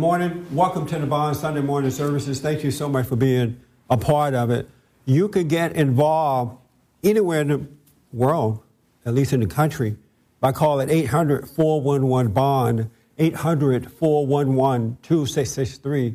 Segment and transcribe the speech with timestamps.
[0.00, 0.46] Morning.
[0.52, 2.40] Welcome to the Bond Sunday morning services.
[2.40, 3.60] Thank you so much for being
[3.90, 4.66] a part of it.
[5.04, 6.56] You can get involved
[7.04, 7.66] anywhere in the
[8.10, 8.62] world,
[9.04, 9.98] at least in the country,
[10.40, 16.14] by calling 800 411 Bond, 800 411 2663.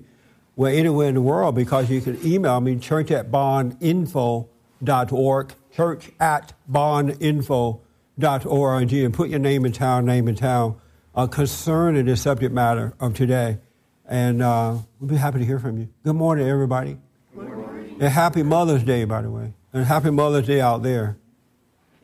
[0.56, 6.54] We're anywhere in the world because you can email me, church at bondinfo.org, church at
[6.72, 10.82] bondinfo.org, and put your name in town, name in town,
[11.14, 13.60] uh, concerning the subject matter of today.
[14.08, 15.90] And uh, we'll be happy to hear from you.
[16.04, 16.98] Good morning, everybody.
[17.36, 17.98] Good morning.
[18.00, 19.54] And happy Mother's Day, by the way.
[19.74, 21.18] And happy Mother's Day out there.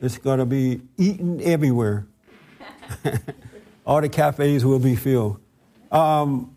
[0.02, 2.08] It's going to be eaten everywhere.
[3.86, 5.40] All the cafes will be filled.
[5.92, 6.56] Um,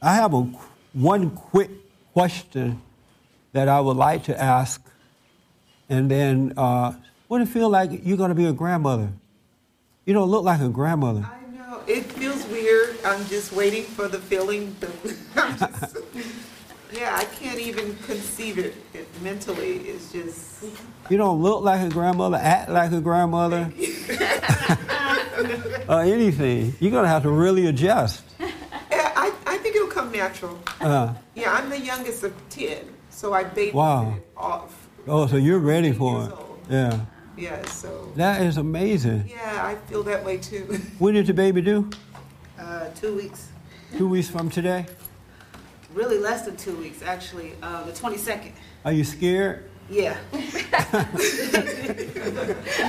[0.00, 0.50] I have a,
[0.94, 1.70] one quick
[2.14, 2.80] question
[3.52, 4.80] that I would like to ask.
[5.90, 6.94] And then, uh,
[7.28, 9.12] what do feel like you're going to be a grandmother?
[10.06, 11.28] You don't look like a grandmother.
[11.30, 11.39] I
[11.86, 11.92] know.
[11.92, 12.96] It feels weird.
[13.04, 14.74] I'm just waiting for the feeling.
[14.80, 14.86] To,
[15.58, 15.96] just,
[16.92, 19.76] yeah, I can't even conceive it, it mentally.
[19.78, 20.64] It's just.
[21.08, 23.72] You don't look like a grandmother, act like a grandmother,
[25.88, 26.74] or anything.
[26.80, 28.22] You're going to have to really adjust.
[28.38, 28.50] Yeah,
[29.16, 30.58] I, I think it'll come natural.
[30.80, 34.14] Uh, Yeah, I'm the youngest of 10, so I babied Wow.
[34.16, 34.88] it off.
[35.08, 36.32] oh, so you're ready for it.
[36.32, 36.58] Old.
[36.70, 37.00] Yeah.
[37.36, 38.12] Yeah, so.
[38.16, 39.24] That is amazing.
[39.28, 40.80] Yeah, I feel that way too.
[40.98, 41.88] When did the baby do?
[42.58, 43.48] Uh, two weeks.
[43.96, 44.86] Two weeks from today?
[45.94, 47.52] Really less than two weeks, actually.
[47.62, 48.52] Uh, the 22nd.
[48.84, 49.68] Are you scared?
[49.88, 50.16] Yeah.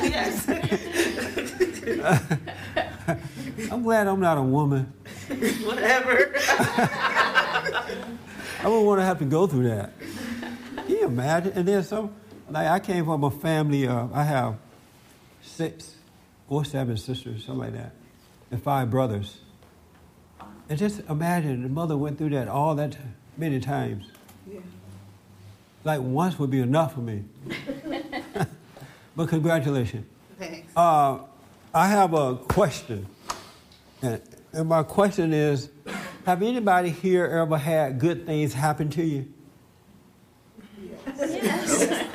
[0.04, 0.48] yes.
[3.72, 4.92] I'm glad I'm not a woman.
[5.64, 6.34] Whatever.
[8.64, 9.94] I wouldn't want to have to go through that.
[10.76, 11.54] Can you imagine?
[11.54, 12.14] And then some,
[12.50, 14.58] like I came from a family of, I have
[15.42, 15.96] six
[16.48, 17.94] or seven sisters, something like that,
[18.52, 19.40] and five brothers.
[20.70, 22.98] And just imagine the mother went through that all that
[23.38, 24.06] many times.
[24.50, 24.60] yeah.
[25.84, 27.24] Like once would be enough for me.
[29.16, 30.06] but congratulations.
[30.38, 30.72] Thanks.
[30.76, 31.20] Uh,
[31.74, 33.08] I have a question.
[34.02, 34.22] And,
[34.54, 35.70] and my question is
[36.26, 39.34] Have anybody here ever had good things happen to you?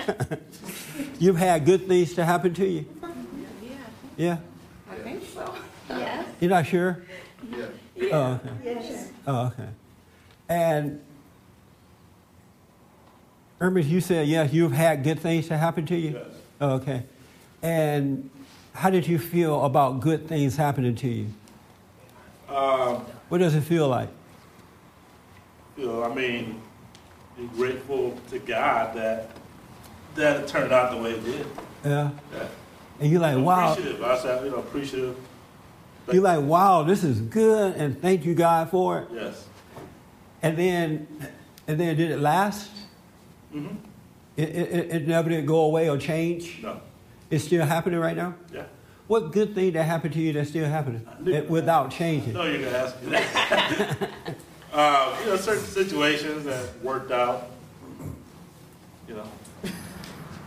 [1.19, 2.87] You've had good things to happen to you?
[4.17, 4.39] Yeah?
[4.91, 5.55] I think so.
[5.89, 6.27] Yes.
[6.41, 7.03] You're not sure?
[7.51, 7.67] Yeah.
[8.13, 8.51] Oh, okay.
[8.65, 9.11] Yes.
[9.27, 9.69] Oh, okay.
[10.49, 11.01] And
[13.59, 16.11] Hermes, you said yes, you've had good things to happen to you?
[16.13, 16.27] Yes.
[16.61, 17.03] Oh, okay.
[17.63, 18.31] And
[18.75, 21.27] how did you feel about good things happening to you?
[22.49, 24.09] Um, What does it feel like?
[25.77, 26.61] you know, I mean,
[27.37, 29.36] be grateful to God that
[30.17, 31.47] that it turned out the way it did.
[31.85, 32.11] Yeah.
[32.33, 32.49] Yeah.
[33.01, 33.73] And you're like, I'm wow.
[33.73, 34.03] Appreciative.
[34.03, 35.17] I said, you know, appreciative.
[36.13, 39.09] You're like, wow, this is good, and thank you, God, for it.
[39.13, 39.45] Yes.
[40.41, 41.09] And then,
[41.67, 42.71] and then, did it last?
[43.53, 43.75] Mm-hmm.
[44.37, 46.61] It, it, it never did go away or change.
[46.63, 46.81] No.
[47.31, 48.35] It's still happening right now.
[48.53, 48.65] Yeah.
[49.09, 52.35] What good thing that happened to you that's still happening it, without changing?
[52.35, 54.11] No, you're gonna ask me that.
[54.73, 57.51] uh, you know, certain situations that worked out.
[59.09, 59.29] You know,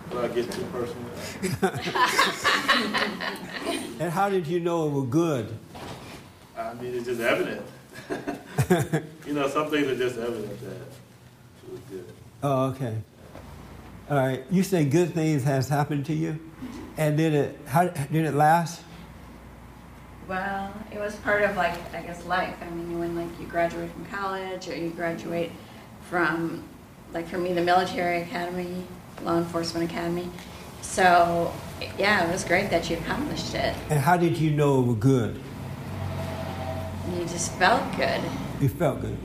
[0.10, 1.10] without getting too personal.
[4.00, 5.58] And how did you know it was good?
[6.58, 7.66] I mean, it's just evident.
[9.28, 12.06] you know, some things are just evident that it was good.
[12.42, 12.96] Oh, okay.
[14.10, 14.44] All right.
[14.50, 16.40] You say good things has happened to you,
[16.98, 17.60] and did it?
[17.66, 18.82] How did it last?
[20.28, 22.56] Well, it was part of like I guess life.
[22.62, 25.52] I mean, when like you graduate from college or you graduate
[26.10, 26.64] from
[27.14, 28.86] like for me the military academy,
[29.24, 30.30] law enforcement academy.
[30.82, 31.54] So
[31.98, 33.76] yeah, it was great that you accomplished it.
[33.90, 35.42] And how did you know it was good?
[37.16, 38.22] You just felt good.
[38.60, 39.18] You felt good.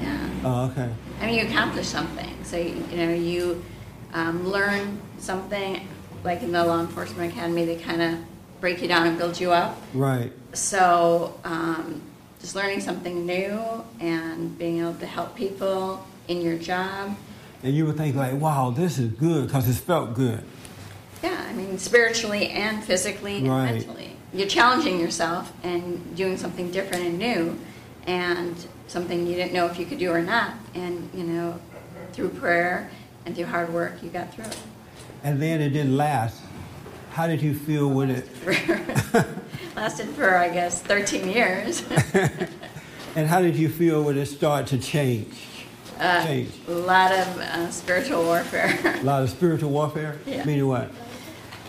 [0.00, 0.30] Yeah.
[0.44, 0.92] Oh, okay.
[1.20, 2.32] I mean, you accomplished something.
[2.44, 3.64] So you, you know you
[4.12, 5.86] um, learn something.
[6.24, 8.18] Like in the law enforcement academy, they kind of
[8.60, 9.80] break you down and build you up.
[9.94, 10.32] Right.
[10.52, 12.02] So, um,
[12.40, 13.60] just learning something new
[14.00, 17.16] and being able to help people in your job.
[17.62, 20.42] And you would think like, wow, this is good because it felt good.
[21.22, 23.72] Yeah, I mean, spiritually and physically and Right.
[23.74, 24.16] mentally.
[24.32, 27.58] You're challenging yourself and doing something different and new
[28.06, 28.54] and
[28.86, 30.52] something you didn't know if you could do or not.
[30.74, 31.58] And, you know,
[32.12, 32.90] through prayer
[33.26, 34.58] and through hard work, you got through it.
[35.24, 36.40] And then it didn't last.
[37.10, 38.28] How did you feel when it?
[39.76, 41.84] Lasted for, I guess, 13 years.
[43.16, 45.34] And how did you feel when it started to change?
[45.98, 46.52] Uh, Change.
[46.68, 48.78] a lot of uh, spiritual warfare.
[49.00, 50.18] A lot of spiritual warfare.
[50.26, 50.44] Yeah.
[50.44, 50.90] Meaning what?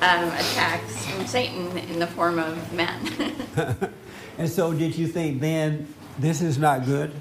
[0.01, 3.33] um, attacks from Satan in the form of men.
[4.37, 7.11] And so, did you think then this is not good?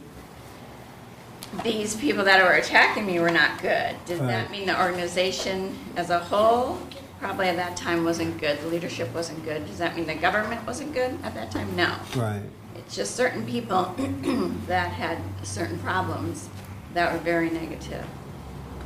[1.65, 3.97] these people that were attacking me were not good.
[4.07, 4.29] Does Right.
[4.29, 6.79] that mean the organization as a whole
[7.19, 8.61] probably at that time wasn't good?
[8.61, 9.67] The leadership wasn't good.
[9.67, 11.75] Does that mean the government wasn't good at that time?
[11.75, 11.97] No.
[12.15, 12.43] Right.
[12.77, 13.93] It's just certain people
[14.69, 16.49] that had certain problems
[16.95, 18.07] that were very negative.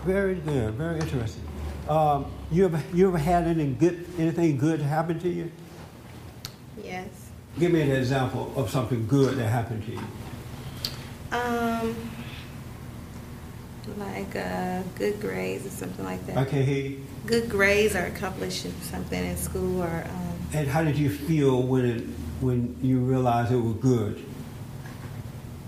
[0.05, 0.75] Very good.
[0.75, 1.45] Very interesting.
[1.89, 5.51] Um, you ever you ever had any good anything good happen to you?
[6.83, 7.09] Yes.
[7.59, 10.01] Give me an example of something good that happened to you.
[11.33, 11.95] Um,
[13.99, 16.37] like uh, good grades or something like that.
[16.39, 16.51] Okay.
[16.51, 17.05] can't hear you.
[17.27, 21.85] Good grades or accomplishing something in school or um, And how did you feel when
[21.85, 22.01] it
[22.41, 24.25] when you realized it was good?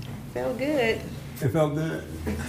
[0.06, 1.00] I felt good.
[1.40, 2.04] It felt good.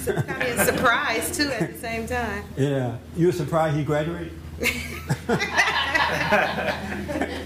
[0.05, 2.43] Kind of a surprise too at the same time.
[2.55, 2.97] Yeah.
[3.15, 4.33] You were surprised he graduated?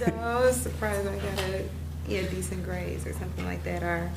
[0.00, 1.68] So I was surprised I got a
[2.08, 3.82] yeah decent grades or something like that.
[3.82, 4.10] Or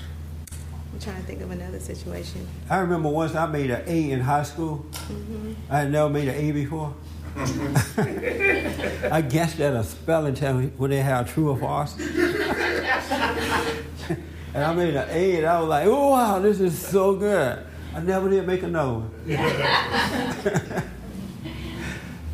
[0.94, 2.48] I'm trying to think of another situation.
[2.70, 4.86] I remember once I made an A in high school.
[4.94, 5.54] Mm-hmm.
[5.70, 6.94] I had never made an A before.
[9.12, 11.98] I guessed at a spelling test when they had true or false.
[14.54, 17.66] and I made an A, and I was like, "Oh wow, this is so good."
[17.96, 19.12] I never did make another one.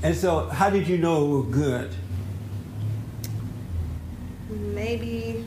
[0.04, 1.92] and so, how did you know it was good?
[4.50, 5.46] Maybe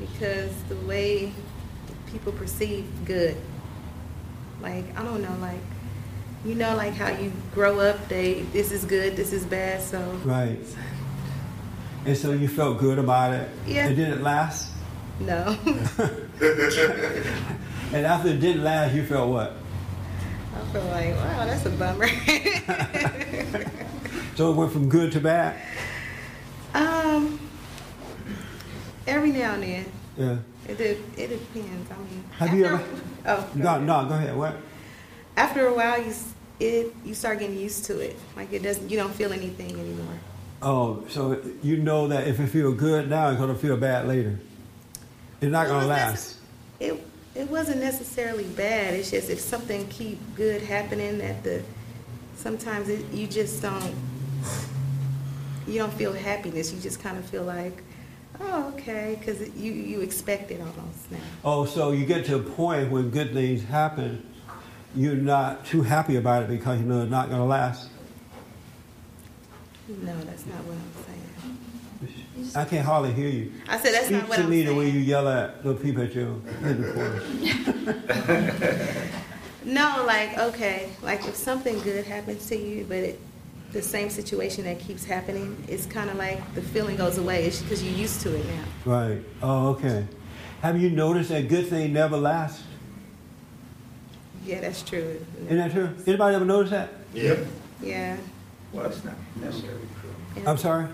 [0.00, 1.32] because the way
[2.10, 3.36] people perceive good.
[4.60, 5.60] Like, I don't know, like,
[6.44, 10.00] you know, like how you grow up, they, this is good, this is bad, so.
[10.24, 10.58] Right.
[12.04, 13.48] And so you felt good about it.
[13.66, 13.88] Yeah.
[13.88, 14.71] It didn't last.
[15.26, 15.56] No.
[17.94, 19.52] And after it didn't last, you felt what?
[20.56, 22.06] I feel like, wow, that's a bummer.
[24.34, 25.60] So it went from good to bad.
[26.72, 27.38] um,
[29.06, 29.84] every now and then.
[30.16, 30.36] Yeah.
[30.66, 31.90] It, de- it depends.
[31.90, 32.82] I mean, Have you ever-
[33.26, 33.82] Oh, go No, ahead.
[33.82, 34.34] no, go ahead.
[34.36, 34.56] What?
[35.36, 36.14] After a while, you
[36.60, 38.16] it you start getting used to it.
[38.34, 38.88] Like it doesn't.
[38.88, 40.18] You don't feel anything anymore.
[40.62, 44.38] Oh, so you know that if it feels good now, it's gonna feel bad later.
[45.42, 46.36] It's not gonna it's last.
[46.78, 47.04] It
[47.34, 48.94] it wasn't necessarily bad.
[48.94, 51.64] It's just if something keep good happening at the
[52.36, 53.92] sometimes it, you just don't
[55.66, 56.72] you don't feel happiness.
[56.72, 57.82] You just kind of feel like
[58.38, 61.18] oh okay because you you expect it almost now.
[61.44, 64.24] Oh, so you get to a point when good things happen,
[64.94, 67.88] you're not too happy about it because you know it's not gonna last.
[69.88, 71.11] No, that's not what I'm saying.
[72.54, 73.52] I can't hardly hear you.
[73.68, 75.74] I said that's Speak not what to I'm me the way you yell at the
[75.74, 77.22] people at your headquarters.
[79.64, 83.20] No, like okay, like if something good happens to you, but it,
[83.70, 87.44] the same situation that keeps happening, it's kind of like the feeling goes away.
[87.46, 88.64] It's because you're used to it now.
[88.84, 89.20] Right.
[89.42, 90.06] Oh, okay.
[90.62, 92.64] Have you noticed that good thing never lasts?
[94.44, 95.24] Yeah, that's true.
[95.46, 95.90] Isn't that true?
[96.06, 96.90] Anybody ever notice that?
[97.14, 97.46] Yep.
[97.80, 98.16] Yeah.
[98.72, 100.42] Well, it's not necessarily true.
[100.44, 100.88] I'm sorry.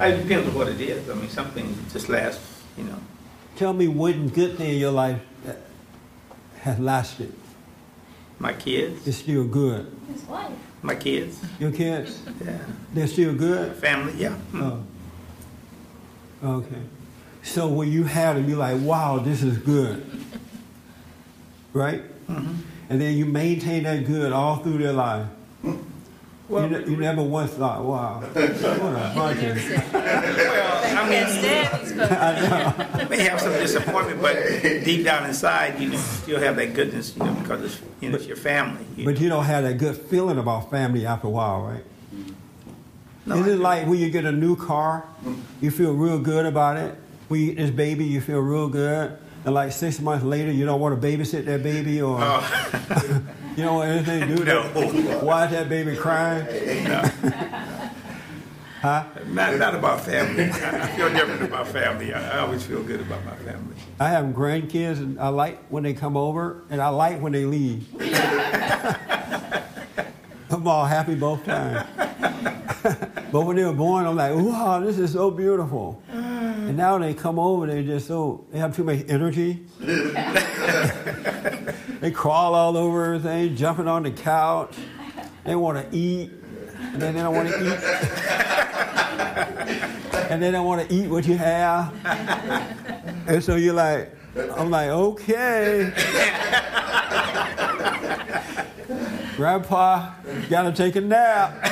[0.00, 1.08] It depends on what it is.
[1.08, 2.98] I mean, something just lasts, you know.
[3.56, 5.58] Tell me one good thing in your life that
[6.62, 7.32] has lasted.
[8.38, 9.86] My kids, It's still good.
[10.12, 10.50] His wife.
[10.82, 12.58] my kids, Your kids, yeah.
[12.92, 13.76] they're still good.
[13.76, 14.36] Family, yeah.
[14.52, 14.82] Mm.
[16.42, 16.56] Oh.
[16.56, 16.82] Okay.
[17.44, 20.04] So when you have them, you're like, wow, this is good.
[21.74, 22.02] Right?
[22.28, 22.56] Mhm.
[22.90, 25.26] And then you maintain that good all through their life.
[26.52, 29.92] Well, you, ne- you never once thought, wow, what a bunch of.
[29.92, 34.34] well, I mean, Instead, you may have some disappointment, but
[34.84, 38.16] deep down inside, you know, still have that goodness, you know, because it's, you know,
[38.16, 38.84] it's your family.
[38.96, 41.84] You- But you don't have that good feeling about family after a while, right?
[43.24, 45.04] No, Is I it like when you get a new car,
[45.60, 46.94] you feel real good about it?
[47.28, 49.16] When you get this baby, you feel real good.
[49.44, 53.22] And like six months later, you don't want to babysit that baby or Oh,
[53.56, 54.62] you don't want anything to do with No.
[55.16, 55.22] it.
[55.22, 56.46] Watch that baby crying.
[58.82, 59.04] Huh?
[59.28, 60.50] not, not about family.
[60.50, 62.12] I I feel different about family.
[62.12, 63.76] I, I always feel good about my family.
[64.00, 67.44] I have grandkids, and I like when they come over, and I like when they
[67.44, 67.86] leave.
[70.50, 71.86] I'm all happy both times.
[73.30, 76.02] but when they were born, I'm like, wow, this is so beautiful.
[76.10, 79.62] And now they come over, they just so they have too much energy.
[82.02, 84.74] They crawl all over everything, jumping on the couch.
[85.44, 86.32] They want to eat,
[86.80, 87.78] and then they don't want to eat.
[90.28, 91.94] and they don't want to eat what you have.
[93.28, 94.12] And so you're like,
[94.56, 95.92] I'm like, okay.
[99.36, 100.10] Grandpa,
[100.50, 101.64] gotta take a nap.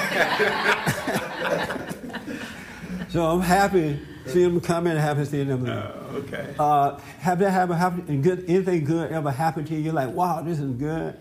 [3.11, 5.67] so I'm happy See them come in and haven't seen them.
[5.69, 6.55] Oh, okay.
[6.59, 8.23] Uh, have that ever happened?
[8.23, 9.81] Good, anything good ever happened to you?
[9.81, 11.17] You're like, wow, this is good.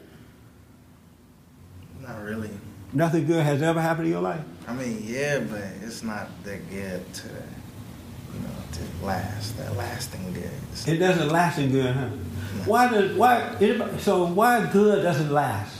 [2.02, 2.50] Not really.
[2.92, 4.42] Nothing good has ever happened in your life.
[4.68, 9.58] I mean, yeah, but it's not that good to, you know, to last.
[9.58, 10.44] That lasting good.
[10.44, 12.10] It's- It doesn't last in good, huh?
[12.66, 13.56] Why does why?
[13.62, 15.76] Anybody, so why good doesn't last?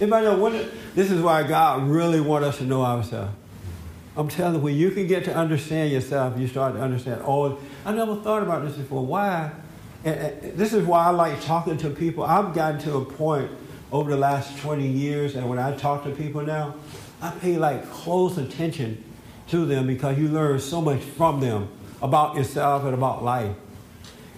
[0.00, 0.52] Anybody know what?
[0.94, 3.32] This is why God really wants us to know ourselves.
[4.16, 7.22] I'm telling you, when you can get to understand yourself, you start to understand.
[7.24, 9.04] Oh, I never thought about this before.
[9.06, 9.50] Why?
[10.04, 12.24] And, and this is why I like talking to people.
[12.24, 13.50] I've gotten to a point
[13.90, 16.74] over the last 20 years, and when I talk to people now,
[17.22, 19.02] I pay like close attention
[19.48, 21.68] to them because you learn so much from them
[22.02, 23.54] about yourself and about life.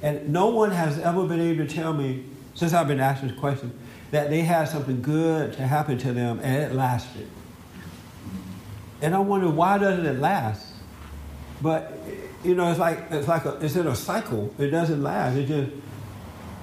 [0.02, 3.32] And no one has ever been able to tell me, since I've been asked this
[3.32, 3.76] question,
[4.10, 7.28] that they had something good to happen to them and it lasted.
[9.04, 10.66] And I wonder why doesn't it last?
[11.60, 11.92] But
[12.42, 14.54] you know, it's like it's like a, it's in a cycle.
[14.58, 15.36] It doesn't last.
[15.36, 15.72] It just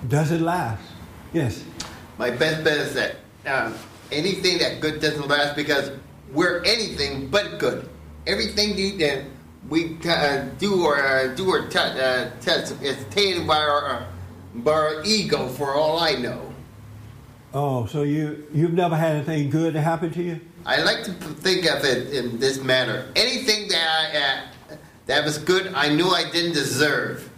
[0.09, 0.81] doesn't last.
[1.33, 1.63] Yes.
[2.17, 3.75] My best bet is that um,
[4.11, 5.91] anything that good doesn't last because
[6.33, 7.87] we're anything but good.
[8.25, 9.23] Everything that
[9.69, 14.03] we uh, do or uh, do or t- uh, test is tainted by our, uh,
[14.55, 15.47] by our ego.
[15.47, 16.51] For all I know,
[17.53, 20.39] Oh, so you you've never had anything good to happen to you?
[20.65, 24.77] I like to think of it in this manner: anything that I, uh,
[25.07, 27.29] that was good, I knew I didn't deserve.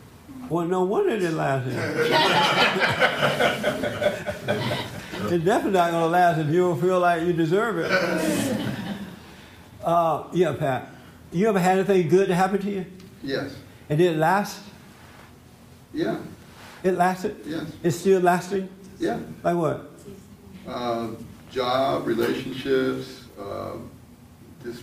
[0.50, 1.65] Well, no wonder last.
[1.65, 1.77] then.
[5.34, 8.70] it's definitely not going to last if you don't feel like you deserve it.
[9.84, 10.88] Uh, yeah, Pat.
[11.34, 12.86] You ever had anything good to happen to you?
[13.22, 13.53] Yes.
[13.89, 14.62] And did it last?
[15.94, 16.20] Yeah.
[16.84, 17.36] It lasted?
[17.46, 17.65] Yes.
[17.84, 18.70] It's still lasting?
[18.98, 19.20] Yeah.
[19.44, 19.92] Like what?
[20.65, 21.10] Uh,
[21.53, 23.74] job, relationships, uh,
[24.63, 24.81] this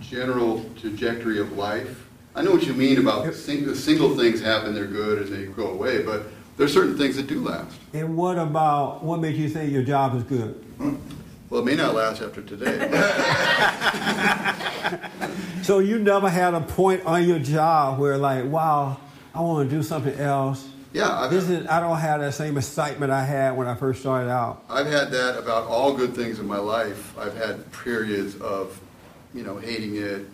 [0.00, 2.06] general trajectory of life.
[2.34, 5.34] I know what you mean about the, sing- the single things happen, they're good, and
[5.34, 6.24] they go away, but
[6.58, 7.76] there's certain things that do last.
[7.94, 10.62] And what about what makes you think your job is good?
[11.48, 12.90] Well, it may not last after today.
[15.66, 19.00] So you never had a point on your job where like, wow,
[19.34, 20.68] I want to do something else.
[20.96, 24.00] Yeah, I've, This is I don't have that same excitement I had when I first
[24.00, 24.64] started out.
[24.70, 27.16] I've had that about all good things in my life.
[27.18, 28.80] I've had periods of,
[29.34, 30.26] you know, hating it,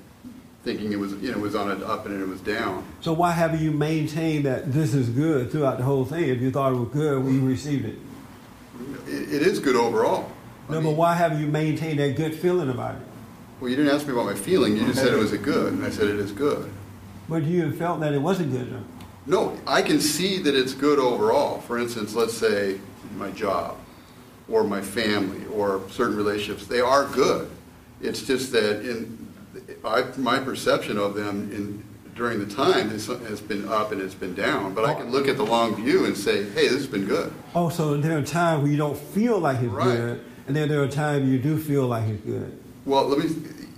[0.63, 2.85] thinking it was, you know, it was on an up and it was down.
[3.01, 6.29] So why haven't you maintained that this is good throughout the whole thing?
[6.29, 7.99] If you thought it was good when you received it,
[9.09, 10.31] It, it is good overall.
[10.69, 13.03] I no, but why haven't you maintained that good feeling about it?
[13.61, 14.77] Well, you didn't ask me about my feeling.
[14.77, 16.71] You just said it was a good, and I said it is good.
[17.29, 19.02] But you felt that it wasn't good though.
[19.27, 21.61] No, I can see that it's good overall.
[21.61, 22.81] For instance, let's say
[23.17, 23.77] my job,
[24.49, 26.67] or my family, or certain relationships.
[26.67, 27.51] They are good.
[28.01, 29.29] It's just that in
[29.85, 34.15] I, my perception of them in during the time has, has been up and it's
[34.15, 34.75] been down.
[34.75, 37.33] But I can look at the long view and say, hey, this has been good.
[37.55, 39.85] Oh, so there are times where you don't feel like it's Right.
[39.97, 42.59] good, and then there are times you do feel like it's good.
[42.85, 43.31] Well, let me.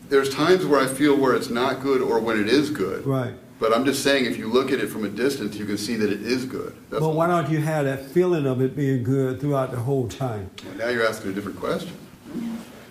[0.08, 3.06] There's times where I feel where it's not good or when it is good.
[3.06, 3.34] Right.
[3.64, 5.96] But I'm just saying, if you look at it from a distance, you can see
[5.96, 6.76] that it is good.
[6.90, 10.06] That's But why don't you have that feeling of it being good throughout the whole
[10.06, 10.50] time?
[10.66, 11.96] Well, now you're asking a different question.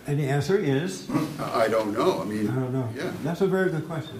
[0.07, 1.07] And the answer is,
[1.39, 2.19] I don't know.
[2.19, 2.89] I mean, I don't know.
[2.97, 3.11] Yeah.
[3.21, 4.19] That's a very good question.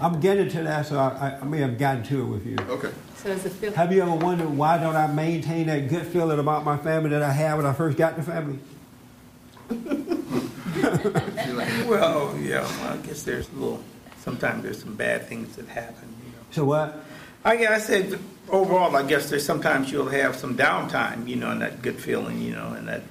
[0.00, 2.56] I'm getting to that, so I, I may have gotten to it with you.
[2.70, 2.92] Okay.
[3.16, 3.72] So is it feel?
[3.74, 7.22] Have you ever wondered why don't I maintain that good feeling about my family that
[7.22, 8.58] I had when I first got the family?
[11.86, 13.82] Well, yeah, well, I guess there's a little,
[14.20, 16.38] sometimes there's some bad things that happen, you know.
[16.50, 17.04] So what?
[17.44, 21.50] I guess I said overall, I guess there's sometimes you'll have some downtime, you know,
[21.50, 23.02] and that good feeling, you know, and that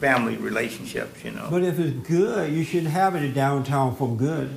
[0.00, 1.46] family relationships, you know.
[1.48, 4.54] But if it's good, you shouldn't have it in downtown from good.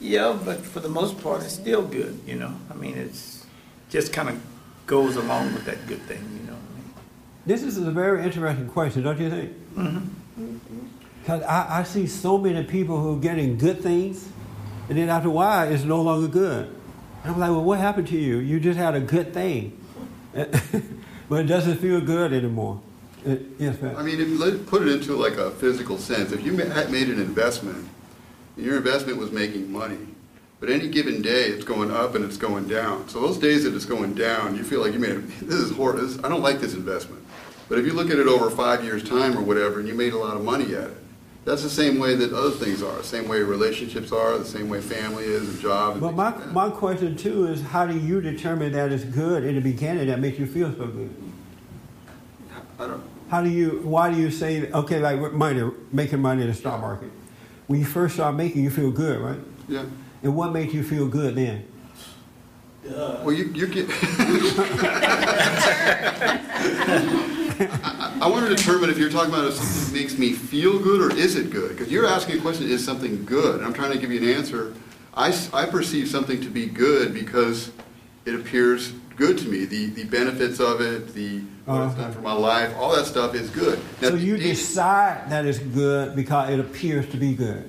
[0.00, 2.54] Yeah, but for the most part, it's still good, you know.
[2.70, 3.44] I mean, it's
[3.90, 4.40] just kind of
[4.86, 6.56] goes along with that good thing, you know.
[7.46, 9.52] This is a very interesting question, don't you think?
[9.74, 10.44] Mm-hmm.
[10.44, 10.86] Mm-hmm.
[11.28, 14.26] Because I, I see so many people who are getting good things,
[14.88, 16.74] and then after a while, it's no longer good.
[17.22, 18.38] And I'm like, well, what happened to you?
[18.38, 19.78] You just had a good thing,
[20.32, 22.80] but it doesn't feel good anymore.
[23.26, 23.98] It, yes, Pat.
[23.98, 26.32] I mean, if, let's put it into like a physical sense.
[26.32, 27.86] If you had made an investment,
[28.56, 29.98] and your investment was making money,
[30.60, 33.06] but any given day it's going up and it's going down.
[33.10, 35.10] So those days that it's going down, you feel like you made
[35.42, 36.24] this is horrible.
[36.24, 37.22] I don't like this investment.
[37.68, 40.14] But if you look at it over five years' time or whatever, and you made
[40.14, 40.96] a lot of money at it,
[41.48, 42.94] that's the same way that other things are.
[42.98, 44.36] The same way relationships are.
[44.36, 45.92] The same way family is, and job.
[45.92, 49.44] And But my, like my question too is how do you determine that it's good
[49.44, 51.14] in the beginning that makes you feel so good?
[52.78, 53.02] I don't.
[53.30, 56.82] How do you, why do you say, okay, like money, making money in the stock
[56.82, 57.10] market?
[57.66, 59.40] When you first start making, you feel good, right?
[59.68, 59.84] Yeah.
[60.22, 61.66] And what makes you feel good then?
[62.84, 63.88] Well, you, you get.
[67.60, 71.00] I, I want to determine if you're talking about if something makes me feel good
[71.00, 71.70] or is it good?
[71.70, 73.56] Because you're asking a question, is something good?
[73.56, 74.74] And I'm trying to give you an answer.
[75.14, 77.70] I, I perceive something to be good because
[78.24, 79.64] it appears good to me.
[79.64, 82.12] The, the benefits of it, the what it's done Uh-huh.
[82.12, 83.78] for my life, all that stuff is good.
[84.00, 87.68] Now, So you the- decide that it's good because it appears to be good.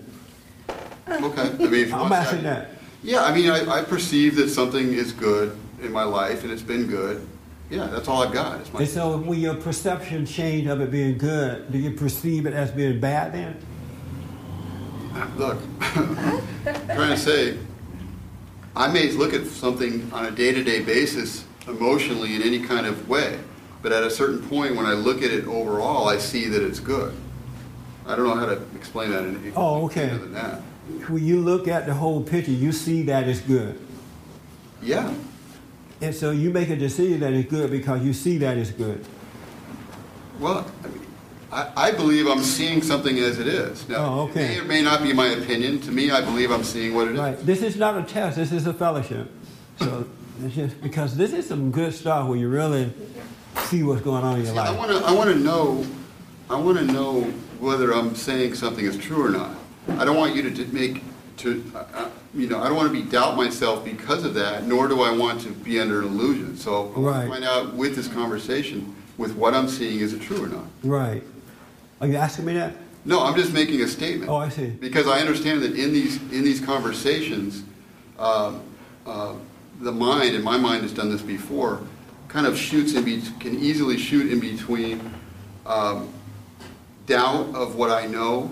[1.09, 1.41] Okay.
[1.41, 2.69] I mean, if you I'm asking that.
[3.01, 6.61] Yeah, I mean, I, I perceive that something is good in my life and it's
[6.61, 7.25] been good.
[7.69, 8.61] Yeah, that's all I've got.
[8.73, 12.71] And so when your perception change of it being good, do you perceive it as
[12.71, 13.57] being bad then?
[15.37, 16.15] look, I'm
[16.63, 17.57] trying to say,
[18.75, 23.39] I may look at something on a day-to-day basis emotionally in any kind of way,
[23.81, 26.79] but at a certain point, when I look at it overall, I see that it's
[26.79, 27.13] good.
[28.07, 30.09] I don't know how to explain that in Oh, okay.
[30.09, 30.61] other than that.
[31.09, 33.79] When you look at the whole picture, you see that it's good.
[34.81, 35.13] Yeah,
[36.01, 39.05] And so you make a decision that is good because you see that it's good.
[40.39, 41.05] well, I, mean,
[41.51, 43.87] I, I believe I'm seeing something as it is.
[43.89, 44.45] Now, Oh, okay.
[44.45, 45.81] it may or may not be my opinion.
[45.81, 47.19] To me, I believe I'm seeing what it is.
[47.19, 47.37] Right.
[47.45, 48.37] This is not a test.
[48.37, 49.29] This is a fellowship.
[49.79, 50.07] So
[50.43, 52.93] it's just because this is some good stuff where you really
[53.65, 54.77] see what's going on in your See, I life.
[54.77, 55.85] want to, I want to know,
[56.49, 57.21] I want to know
[57.59, 59.51] whether I'm saying something is true or not.
[59.97, 61.03] I don't want you to make,
[61.37, 61.63] to,
[62.33, 65.11] you know, I don't want to be doubt myself because of that, nor do I
[65.15, 66.55] want to be under an illusion.
[66.57, 67.23] So I want Right.
[67.25, 70.65] to find out with this conversation, with what I'm seeing, is it true or not?
[70.83, 71.23] Right.
[72.01, 72.75] Are you asking me that?
[73.05, 74.29] No, I'm just making a statement.
[74.29, 74.67] Oh, I see.
[74.67, 77.63] Because I understand that in these, in these conversations,
[78.19, 78.61] um,
[79.07, 79.33] uh,
[79.81, 81.81] the mind, and my mind has done this before,
[82.27, 85.01] kind of shoots in, be- can easily shoot in between
[85.65, 86.09] um,
[87.07, 88.51] doubt of what I know,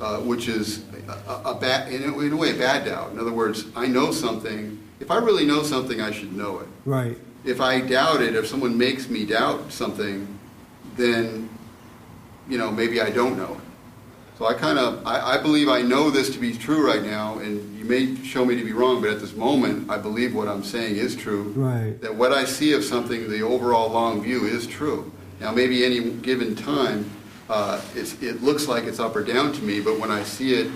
[0.00, 3.12] uh, which is a, a, a bad, in a, in a way, a bad doubt.
[3.12, 4.78] In other words, I know something.
[4.98, 6.68] If I really know something, I should know it.
[6.84, 7.18] Right.
[7.44, 10.38] If I doubt it, if someone makes me doubt something,
[10.96, 11.48] then,
[12.48, 13.60] you know, maybe I don't know it.
[14.38, 17.38] So I kind of, I, I believe I know this to be true right now,
[17.38, 20.48] and you may show me to be wrong, but at this moment, I believe what
[20.48, 21.52] I'm saying is true.
[21.54, 22.00] Right.
[22.00, 25.12] That what I see of something, the overall long view is true.
[25.40, 27.10] Now, maybe any given time,
[27.50, 30.54] uh, it's, it looks like it's up or down to me, but when I see
[30.54, 30.70] it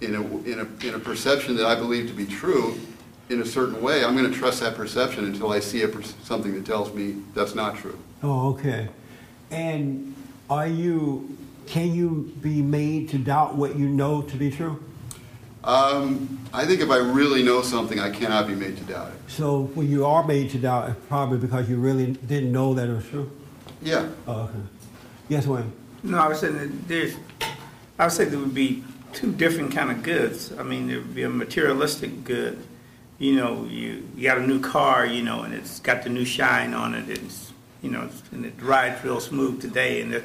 [0.00, 2.78] in a, in a, in a perception that I believe to be true,
[3.30, 6.02] in a certain way, I'm going to trust that perception until I see a, per-
[6.02, 7.98] something that tells me that's not true.
[8.22, 8.88] Oh, okay.
[9.50, 10.14] And
[10.50, 14.82] are you, can you be made to doubt what you know to be true?
[15.62, 19.30] Um, I think if I really know something, I cannot be made to doubt it.
[19.30, 22.88] So when you are made to doubt, it's probably because you really didn't know that
[22.88, 23.30] it was true?
[23.82, 24.08] Yeah.
[24.26, 24.60] Oh, okay.
[25.28, 25.70] Yes, Wayne?
[26.02, 27.14] No, I was saying that there's,
[27.98, 30.52] I would say there would be two different kind of goods.
[30.58, 32.58] I mean, there would be a materialistic good.
[33.18, 36.24] You know, you, you got a new car, you know, and it's got the new
[36.24, 40.22] shine on it, and it's, you know, and it rides real smooth today, and that,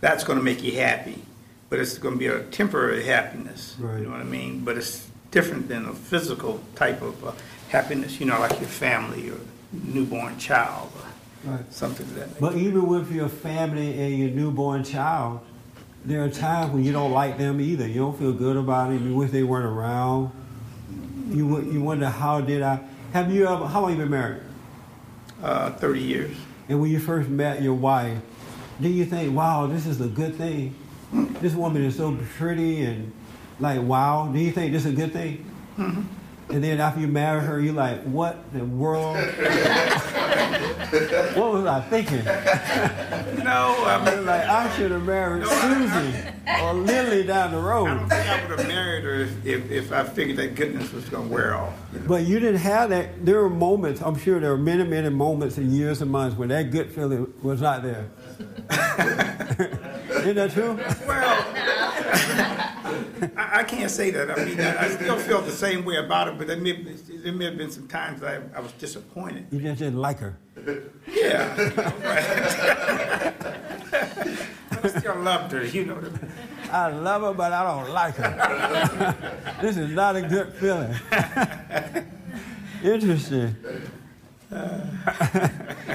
[0.00, 1.22] that's going to make you happy.
[1.70, 3.76] But it's going to be a temporary happiness.
[3.78, 3.98] Right.
[3.98, 4.64] You know what I mean?
[4.64, 7.32] But it's different than a physical type of uh,
[7.68, 9.38] happiness, you know, like your family or
[9.72, 11.06] newborn child or
[11.44, 11.72] Right.
[11.72, 12.40] something that.
[12.40, 15.40] But even with your family and your newborn child,
[16.04, 17.86] there are times when you don't like them either.
[17.86, 19.00] You don't feel good about it.
[19.00, 20.30] You wish they weren't around.
[21.30, 22.80] You you wonder how did I?
[23.12, 23.66] Have you ever?
[23.66, 24.42] How long you been married?
[25.42, 26.36] Uh, 30 years.
[26.68, 28.18] And when you first met your wife,
[28.80, 30.74] do you think, wow, this is a good thing?
[31.40, 33.12] This woman is so pretty and
[33.60, 34.30] like, wow.
[34.32, 35.44] Do you think this is a good thing?
[36.52, 39.16] And then after you marry her, you're like, what in the world?
[41.36, 42.22] what was I thinking?
[43.42, 46.14] No, I mean, Like, I should have married Susie
[46.62, 47.86] or Lily down the road.
[47.88, 47.98] I road.
[47.98, 51.08] don't think I would have married her if, if, if I figured that goodness was
[51.08, 51.72] going to wear off.
[51.92, 52.06] you know.
[52.06, 53.24] But you didn't have that.
[53.26, 56.50] There were moments, I'm sure there were many, many moments and years and months when
[56.50, 58.08] that good feeling was not there.
[60.20, 60.78] Isn't that true?
[61.06, 61.44] Well,
[63.36, 64.30] I, I can't say that.
[64.30, 67.32] I mean, I, I still feel the same way about it, but there may, there
[67.32, 69.46] may have been some times I, I was disappointed.
[69.50, 70.36] You just didn't like her.
[71.06, 71.56] Yeah,
[72.04, 73.34] right.
[74.84, 76.02] I still loved her, you know.
[76.70, 79.58] I love her, but I don't like her.
[79.62, 80.94] this is not a good feeling.
[82.82, 83.54] Interesting.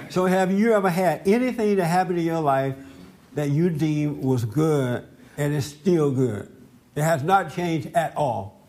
[0.10, 2.76] so, have you ever had anything that happened in your life
[3.34, 5.06] that you deem was good
[5.38, 6.50] and is still good?
[6.98, 8.60] It has not changed at all.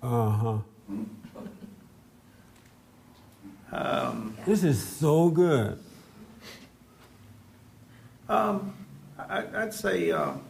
[0.00, 0.58] Uh-huh.
[3.72, 5.80] Um, this is so good.
[8.28, 8.76] Um,
[9.18, 10.40] I, would say um,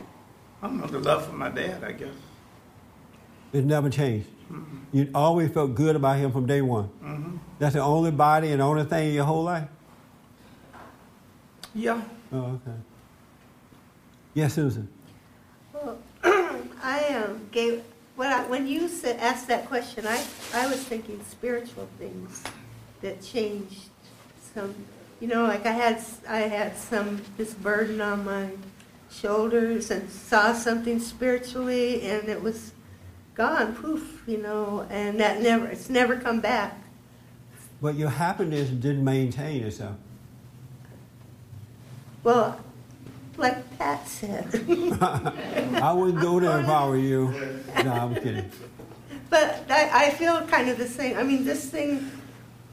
[0.00, 0.04] uh,
[0.62, 1.84] I don't know the love for my dad.
[1.84, 2.08] I guess
[3.52, 4.28] it never changed.
[4.50, 4.96] Mm-hmm.
[4.96, 6.88] You always felt good about him from day one.
[7.04, 7.36] Mm-hmm.
[7.58, 9.68] That's the only body and only thing in your whole life.
[11.74, 12.00] Yeah.
[12.32, 12.76] Oh, okay.
[14.34, 14.88] Yes, Susan.
[15.72, 17.82] Well, I um, gave,
[18.16, 22.42] when, I, when you said, asked that question, I, I was thinking spiritual things
[23.00, 23.88] that changed
[24.54, 24.74] some,
[25.20, 28.50] you know, like I had, s- I had some, this burden on my
[29.10, 32.72] shoulders and saw something spiritually and it was
[33.34, 36.78] gone, poof, you know, and that never, it's never come back.
[37.82, 39.96] But your happiness didn't maintain itself.
[42.24, 42.58] Well,
[43.36, 44.46] like Pat said.
[45.00, 47.60] I wouldn't go there if I were you.
[47.84, 48.50] No, I'm kidding.
[49.30, 51.18] But I, I feel kind of the same.
[51.18, 52.10] I mean, this thing,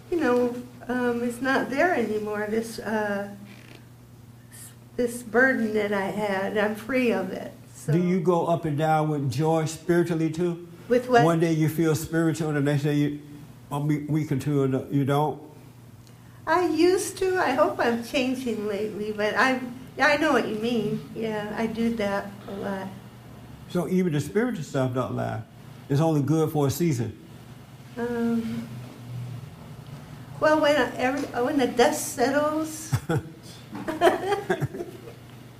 [0.10, 0.56] you know,
[0.88, 2.48] um, is not there anymore.
[2.50, 3.30] This uh,
[4.96, 7.52] this burden that I had, I'm free of it.
[7.76, 10.68] So Do you go up and down with joy spiritually too?
[10.88, 11.24] with what?
[11.24, 13.22] One day you feel spiritual, and the next day you,
[13.72, 15.42] a week week or two, you don't.
[16.48, 17.38] I used to.
[17.38, 19.60] I hope I'm changing lately, but I
[20.00, 21.10] I know what you mean.
[21.16, 22.88] Yeah, I do that a lot.
[23.70, 25.46] So even the spiritual stuff don't last.
[25.90, 27.18] It's only good for a season.
[27.98, 28.68] Um,
[30.40, 32.92] well, when every, when the dust settles,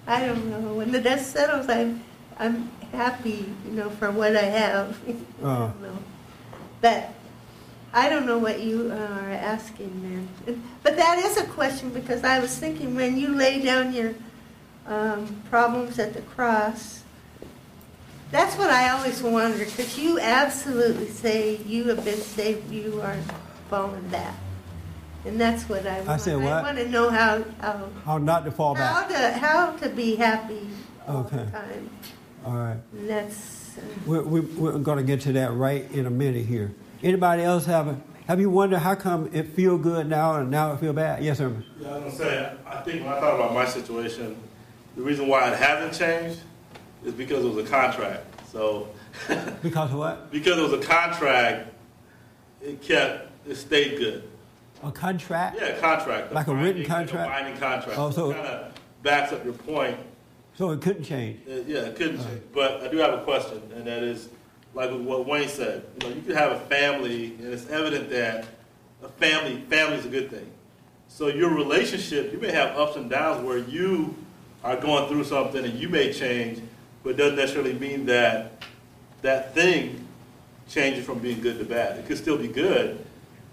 [0.08, 0.74] I don't know.
[0.76, 2.04] When the dust settles, I'm
[2.40, 4.98] I'm happy, you know, for what I have.
[5.08, 5.98] I Uh, don't know.
[6.82, 7.14] But
[7.94, 10.62] I don't know what you are asking, man.
[10.84, 14.14] But that is a question because I was thinking when you lay down your
[14.88, 17.04] um, problems at the cross.
[18.32, 23.30] That's what I always wonder because you absolutely say you have been saved, you aren't
[23.70, 24.36] falling back.
[25.26, 26.22] And that's what I want.
[26.22, 26.52] said what?
[26.54, 29.10] I want to know how, how, how not to fall how, back.
[29.10, 30.68] to, how to be happy
[31.08, 31.52] all the Okay.
[31.52, 31.90] time.
[32.46, 32.78] All right.
[32.94, 33.78] And that's.
[33.78, 36.74] Uh, we're, we're going to get to that right in a minute here.
[37.04, 40.74] Anybody else have a, have you wondered how come it feel good now and now
[40.74, 41.24] it feel bad?
[41.24, 41.52] Yes, sir.
[41.80, 44.36] Yeah, I was gonna say, I think when I thought about my situation,
[44.96, 46.40] the reason why it hasn't changed
[47.04, 48.24] is because it was a contract.
[48.52, 48.88] So,
[49.64, 50.32] Because of what?
[50.32, 51.74] because it was a contract,
[52.62, 54.30] it kept, it stayed good.
[54.84, 55.58] A contract?
[55.60, 56.34] Yeah, a contract.
[56.34, 57.28] Like a written binding- contract?
[57.28, 57.98] A binding contract.
[58.00, 59.98] Oh, so- It kind of backs up your point.
[60.56, 61.40] So it couldn't change.
[61.48, 62.42] Uh, Yeah, it couldn't change.
[62.54, 64.30] But I do have a question, and that is,
[64.74, 68.46] like what Wayne said, you know, you could have a family, and it's evident that
[69.04, 70.50] a family, family is a good thing.
[71.08, 74.16] So your relationship, you may have ups and downs where you
[74.64, 76.62] are going through something and you may change,
[77.04, 78.64] but it doesn't necessarily mean that
[79.22, 80.08] that thing
[80.70, 81.98] changes from being good to bad.
[81.98, 83.04] It could still be good,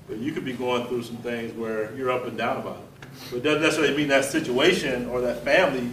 [0.06, 3.08] but you could be going through some things where you're up and down about it.
[3.30, 5.90] But it doesn't necessarily mean that situation or that family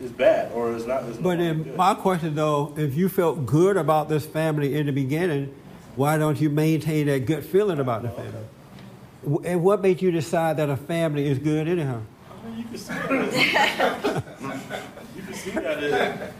[0.00, 1.04] is bad or is not.
[1.04, 1.76] Is But good.
[1.76, 5.54] my question though, if you felt good about this family in the beginning,
[5.96, 9.48] why don't you maintain that good feeling about the family?
[9.48, 12.00] And what made you decide that a family is good anyhow?
[12.30, 14.24] I mean, you can see that.
[15.16, 15.82] you can see that.
[15.82, 16.32] It,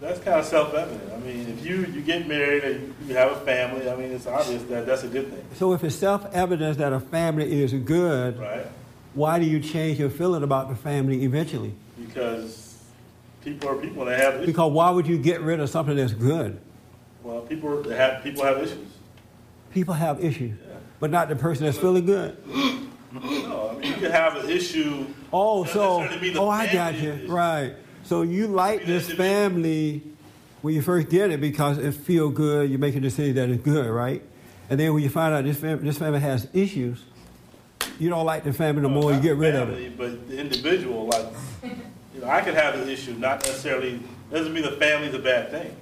[0.00, 1.12] that's kind of self-evident.
[1.12, 4.26] I mean, if you you get married and you have a family, I mean, it's
[4.26, 8.38] obvious that that's a good thing, So if it's self-evident that a family is good,
[8.38, 8.66] right?
[9.14, 11.74] Why do you change your feeling about the family eventually?
[11.98, 12.82] Because
[13.44, 14.46] people are people and they have issues.
[14.46, 16.60] Because why would you get rid of something that's good?
[17.22, 18.88] Well, people have people have issues.
[19.72, 20.74] People have issues, Yeah.
[21.00, 22.36] but not the person that's feeling good.
[23.12, 25.06] No, I mean, you can have an issue.
[25.32, 27.74] Oh, so necessarily mean the oh, I got you is- right.
[28.04, 30.02] So you like this family
[30.62, 32.70] when you first get it because it feel good.
[32.70, 34.22] You make a decision that it's good, right?
[34.70, 37.02] And then when you find out this family, this family has issues,
[37.98, 39.12] you don't like the family no Well, more.
[39.12, 39.98] You get rid family, of it.
[39.98, 41.26] But the individual, like,
[42.14, 44.00] you know, I could have an issue, not necessarily,
[44.30, 45.74] doesn't mean the family's a bad thing.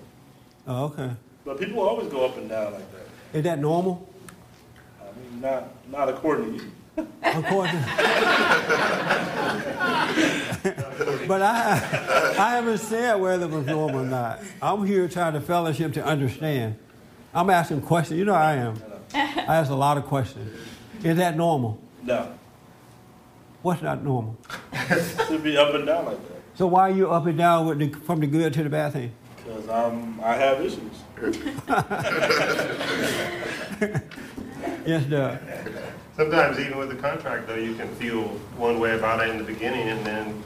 [0.66, 1.10] Oh, okay.
[1.44, 3.38] But people always go up and down like that.
[3.38, 4.08] Is that normal?
[5.00, 6.70] I mean, not, not according to you.
[7.22, 7.70] Course.
[11.26, 14.40] but I, I haven't said whether it was normal or not.
[14.60, 16.76] I'm here trying to fellowship to understand.
[17.32, 18.18] I'm asking questions.
[18.18, 18.82] You know I am.
[19.14, 20.50] I ask a lot of questions.
[21.02, 21.80] Is that normal?
[22.02, 22.32] No,
[23.62, 24.38] What's not normal?
[25.28, 26.38] should be up and down like that.
[26.54, 28.94] So why are you up and down with the, from the good to the bad
[28.94, 29.12] thing?
[29.36, 30.80] Because I'm, I have issues.
[34.86, 35.38] Yes, Doug.
[36.16, 38.22] Sometimes even with the contract, though, you can feel
[38.56, 40.42] one way about it in the beginning, and then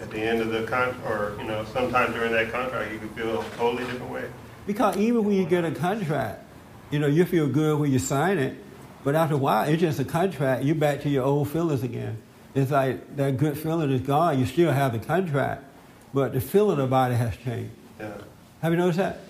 [0.00, 3.08] at the end of the con, or, you know, sometime during that contract, you can
[3.10, 4.24] feel a totally different way.
[4.66, 6.44] Because even when you get a contract,
[6.90, 8.61] you know, you feel good when you sign it,
[9.04, 10.64] but after a while, it's just a contract.
[10.64, 12.18] You're back to your old feelings again.
[12.54, 14.38] It's like that good feeling is gone.
[14.38, 15.64] You still have the contract,
[16.12, 17.72] but the feeling about it has changed.
[17.98, 18.12] Yeah.
[18.60, 19.20] Have you noticed that?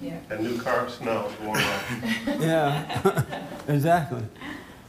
[0.00, 0.18] Yeah.
[0.28, 1.82] That new car smells warm up.
[2.40, 4.22] Yeah, exactly.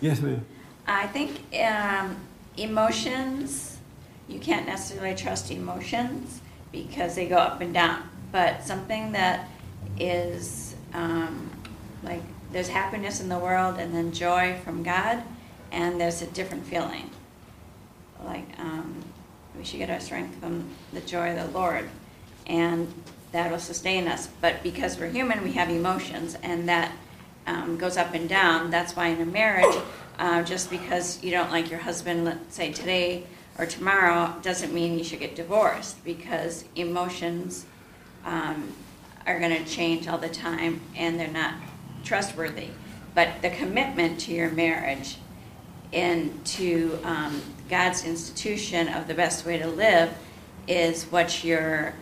[0.01, 0.45] Yes, ma'am.
[0.87, 2.15] I think um,
[2.57, 3.77] emotions,
[4.27, 8.03] you can't necessarily trust emotions because they go up and down.
[8.31, 9.49] But something that
[9.99, 11.49] is um,
[12.03, 15.23] like there's happiness in the world and then joy from God,
[15.71, 17.09] and there's a different feeling.
[18.23, 19.03] Like um,
[19.57, 21.89] we should get our strength from the joy of the Lord,
[22.47, 22.91] and
[23.31, 24.27] that will sustain us.
[24.41, 26.91] But because we're human, we have emotions, and that
[27.45, 28.71] um, goes up and down.
[28.71, 29.75] That's why in a marriage,
[30.17, 33.25] uh, just because you don't like your husband, let's say today
[33.57, 37.65] or tomorrow, doesn't mean you should get divorced because emotions
[38.25, 38.73] um,
[39.25, 41.53] are going to change all the time and they're not
[42.03, 42.67] trustworthy.
[43.15, 45.17] But the commitment to your marriage
[45.91, 50.13] and to um, God's institution of the best way to live
[50.67, 51.93] is what you're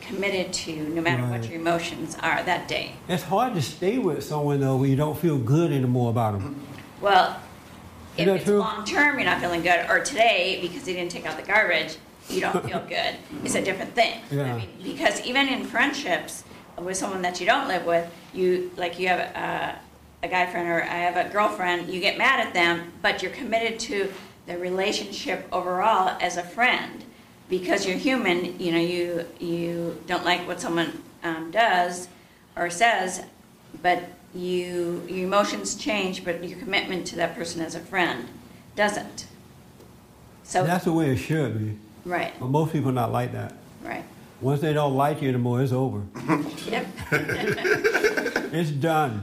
[0.00, 2.92] committed to, no matter what your emotions are that day.
[3.08, 6.60] It's hard to stay with someone though when you don't feel good anymore about them.
[7.00, 7.40] Well,
[8.16, 8.58] if Isn't that it's true?
[8.58, 11.96] long term, you're not feeling good, or today because they didn't take out the garbage,
[12.28, 13.14] you don't feel good.
[13.44, 14.20] It's a different thing.
[14.30, 14.56] I Yeah.
[14.56, 16.44] mean, because even in friendships
[16.80, 19.78] with someone that you don't live with, you like you have a,
[20.22, 23.32] a guy friend or I have a girlfriend, you get mad at them, but you're
[23.32, 24.12] committed to
[24.46, 27.04] the relationship overall as a friend
[27.48, 28.58] because you're human.
[28.60, 32.08] You know, you you don't like what someone um, does
[32.56, 33.24] or says,
[33.82, 38.28] but you your emotions change, but your commitment to that person as a friend
[38.74, 39.26] doesn't.
[40.44, 41.78] So That's the way it should be.
[42.04, 43.54] right, But most people not like that.
[44.36, 46.02] Right, Once they don't like you anymore, it's over.
[46.68, 46.86] yep,
[48.52, 49.22] It's done.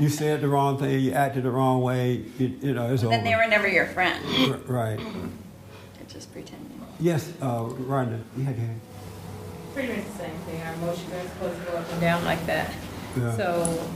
[0.00, 3.10] you said the wrong thing, you acted the wrong way, you, you know, it's over.
[3.12, 4.22] then they were never your friend.
[4.50, 4.98] R- Right.
[4.98, 6.66] They're just pretending.
[6.98, 8.80] Yes, uh, Rhonda, you had your hand.
[9.72, 10.60] Pretty much the same thing.
[10.62, 12.74] Our emotions are supposed to go up and down like that.
[13.16, 13.36] Yeah.
[13.36, 13.88] So,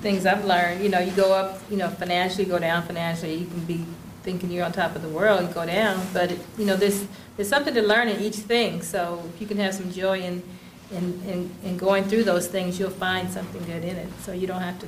[0.00, 3.34] things I've learned, you know, you go up, you know, financially, go down financially.
[3.36, 3.84] You can be
[4.22, 6.00] thinking you're on top of the world, you go down.
[6.12, 7.06] But, it- you know, there's,
[7.36, 8.82] there's something to learn in each thing.
[8.82, 10.42] So, if you can have some joy in,
[10.90, 14.08] in, in, in going through those things, you'll find something good in it.
[14.22, 14.86] So, you don't have to,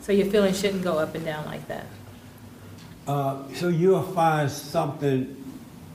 [0.00, 1.86] so your feelings shouldn't go up and down like that.
[3.06, 5.36] Uh, so you'll find something,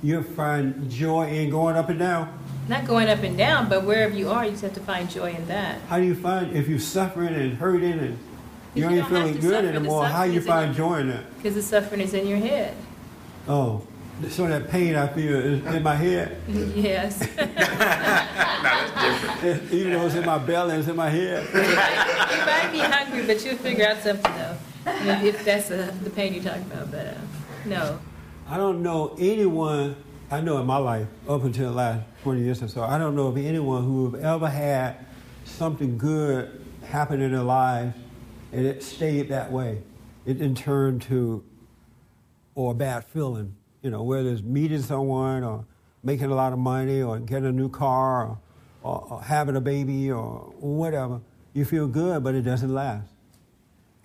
[0.03, 2.39] you'll find joy in going up and down.
[2.67, 5.31] Not going up and down, but wherever you are, you just have to find joy
[5.33, 5.79] in that.
[5.87, 8.17] How do you find if you're suffering and hurting and
[8.75, 10.05] you You ain't don't have feeling good anymore?
[10.05, 11.35] How you find your- joy in that?
[11.37, 12.75] Because the suffering is in your head.
[13.47, 13.81] Oh,
[14.29, 16.37] so that pain I feel is in my head,
[16.75, 17.19] Yes.
[17.37, 19.71] Now that's different.
[19.73, 21.45] even though it's in my belly, it's in my head.
[21.53, 24.57] You might be hungry, but you'll figure out something though.
[24.87, 27.13] I if that's the, the pain you're talking about, but uh,
[27.65, 27.99] no.
[28.49, 29.95] I don't know anyone
[30.31, 32.83] I know in my life up until the last 20 years or so.
[32.83, 35.05] I don't know of anyone who have ever had
[35.43, 37.95] something good happen in their lives
[38.55, 39.81] and it stayed that way.
[40.25, 41.43] It didn't turn to
[42.55, 43.53] or a bad feeling.
[43.81, 45.65] You know, whether it's meeting someone or
[46.03, 48.39] making a lot of money or getting a new car or,
[48.81, 51.19] or, or having a baby or whatever.
[51.51, 53.09] You feel good, but it doesn't last.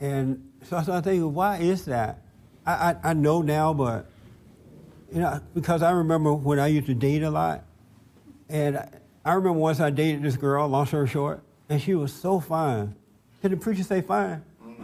[0.00, 2.22] And so I started thinking, why is that?
[2.66, 4.10] I, I, I know now, but
[5.12, 7.64] you know, because I remember when I used to date a lot,
[8.48, 8.88] and I,
[9.24, 12.96] I remember once I dated this girl, long story short, and she was so fine.
[13.42, 14.42] Did the preacher say fine?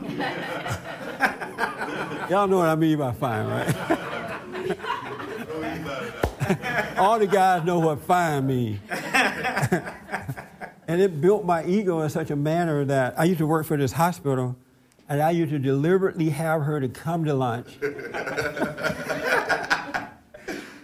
[2.30, 3.76] Y'all know what I mean by fine, right?
[6.98, 8.80] All the guys know what fine means.
[10.88, 13.76] and it built my ego in such a manner that I used to work for
[13.76, 14.56] this hospital,
[15.08, 17.76] and I used to deliberately have her to come to lunch.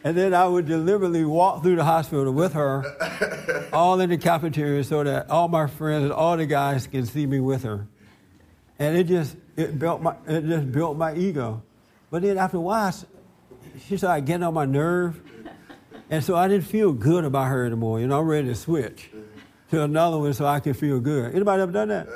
[0.04, 2.84] and then I would deliberately walk through the hospital with her,
[3.72, 7.26] all in the cafeteria, so that all my friends and all the guys can see
[7.26, 7.86] me with her.
[8.78, 11.62] And it just it built my it just built my ego.
[12.10, 12.94] But then after a while,
[13.86, 15.20] she started getting on my nerve,
[16.10, 18.00] and so I didn't feel good about her anymore.
[18.00, 19.10] You know, I'm ready to switch
[19.70, 21.34] to another one so I can feel good.
[21.34, 22.06] Anybody ever done that?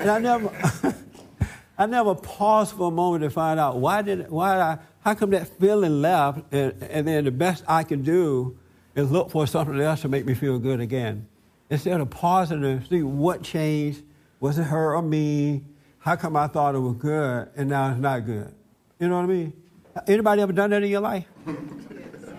[0.00, 0.94] And I never,
[1.78, 5.30] I never paused for a moment to find out why did why I how come
[5.30, 8.58] that feeling left, and, and then the best I can do
[8.96, 11.28] is look for something else to make me feel good again,
[11.70, 14.02] instead of pausing to see what changed.
[14.40, 15.64] Was it her or me?
[15.98, 18.52] How come I thought it was good and now it's not good?
[18.98, 19.52] You know what I mean?
[20.06, 21.24] Anybody ever done that in your life?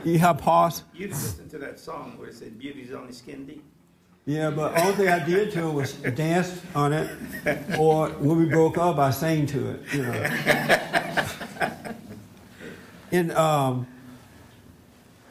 [0.03, 0.83] You have paused?
[0.93, 3.63] You listened to that song where it said beauty's only skin deep?
[4.25, 7.09] Yeah, but all thing I did to it was dance on it,
[7.79, 9.81] or when we broke up, I sang to it.
[9.93, 10.29] You know.
[13.11, 13.87] In um,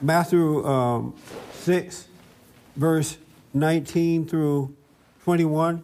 [0.00, 1.14] Matthew um,
[1.54, 2.06] six
[2.76, 3.16] verse
[3.54, 4.76] 19 through
[5.24, 5.82] 21,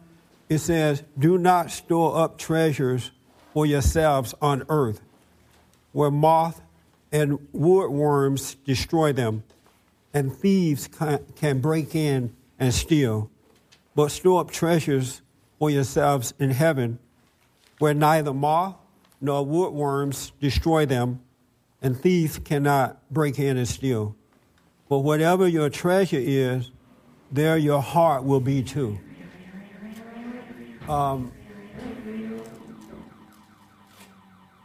[0.49, 3.11] it says, Do not store up treasures
[3.55, 5.01] for yourselves on earth,
[5.93, 6.61] where moth
[7.11, 9.45] and woodworms destroy them,
[10.13, 10.89] and thieves
[11.37, 13.31] can break in and steal.
[13.95, 15.23] But store up treasures
[15.59, 16.99] for yourselves in heaven,
[17.79, 18.77] where neither moth
[19.21, 21.21] nor woodworms destroy them,
[21.83, 24.17] and thieves cannot break in and steal.
[24.89, 26.71] But whatever your treasure is,
[27.31, 28.99] there your heart will be too.
[30.89, 31.33] Um,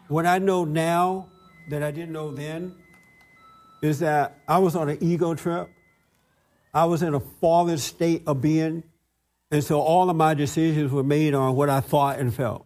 [0.08, 1.28] what I know now
[1.70, 2.76] that I didn't know then
[3.82, 5.70] is that I was on an ego trip.
[6.74, 8.84] I was in a fallen state of being.
[9.50, 12.66] And so all of my decisions were made on what I thought and felt.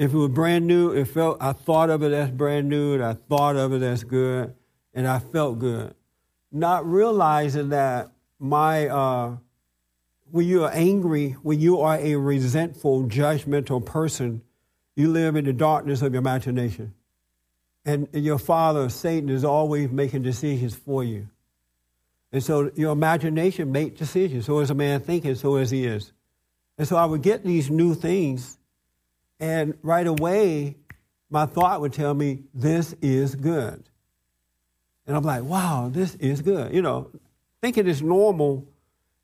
[0.00, 3.04] If it was brand new, it felt I thought of it as brand new and
[3.04, 4.54] I thought of it as good
[4.94, 5.94] and I felt good.
[6.50, 9.36] Not realizing that my uh,
[10.30, 14.40] when you are angry, when you are a resentful, judgmental person,
[14.96, 16.94] you live in the darkness of your imagination.
[17.84, 21.28] And your father, Satan, is always making decisions for you.
[22.32, 24.46] And so your imagination makes decisions.
[24.46, 26.10] So is a man thinking, so as he is.
[26.78, 28.56] And so I would get these new things,
[29.40, 30.76] and right away,
[31.30, 33.82] my thought would tell me, this is good.
[35.06, 36.74] And I'm like, wow, this is good.
[36.74, 37.10] You know,
[37.62, 38.68] thinking it's normal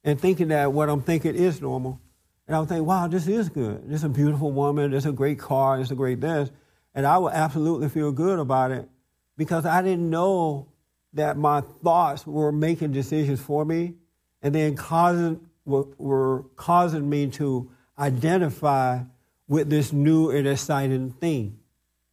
[0.02, 2.00] and thinking that what I'm thinking is normal.
[2.46, 3.88] And I would think, wow, this is good.
[3.88, 4.92] This is a beautiful woman.
[4.92, 5.78] This is a great car.
[5.78, 6.50] This is a great this.
[6.94, 8.88] And I would absolutely feel good about it
[9.36, 10.68] because I didn't know
[11.12, 13.94] that my thoughts were making decisions for me
[14.42, 19.00] and then causing, were, were causing me to identify
[19.48, 21.58] with this new and exciting thing,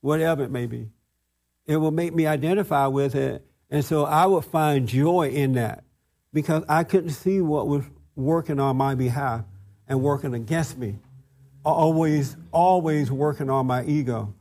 [0.02, 0.90] whatever it may be.
[1.66, 3.46] It will make me identify with it.
[3.70, 5.84] And so I would find joy in that
[6.32, 7.84] because I couldn't see what was
[8.16, 9.46] working on my behalf
[9.88, 11.00] and working against me.
[11.66, 14.34] Always, always working on my ego.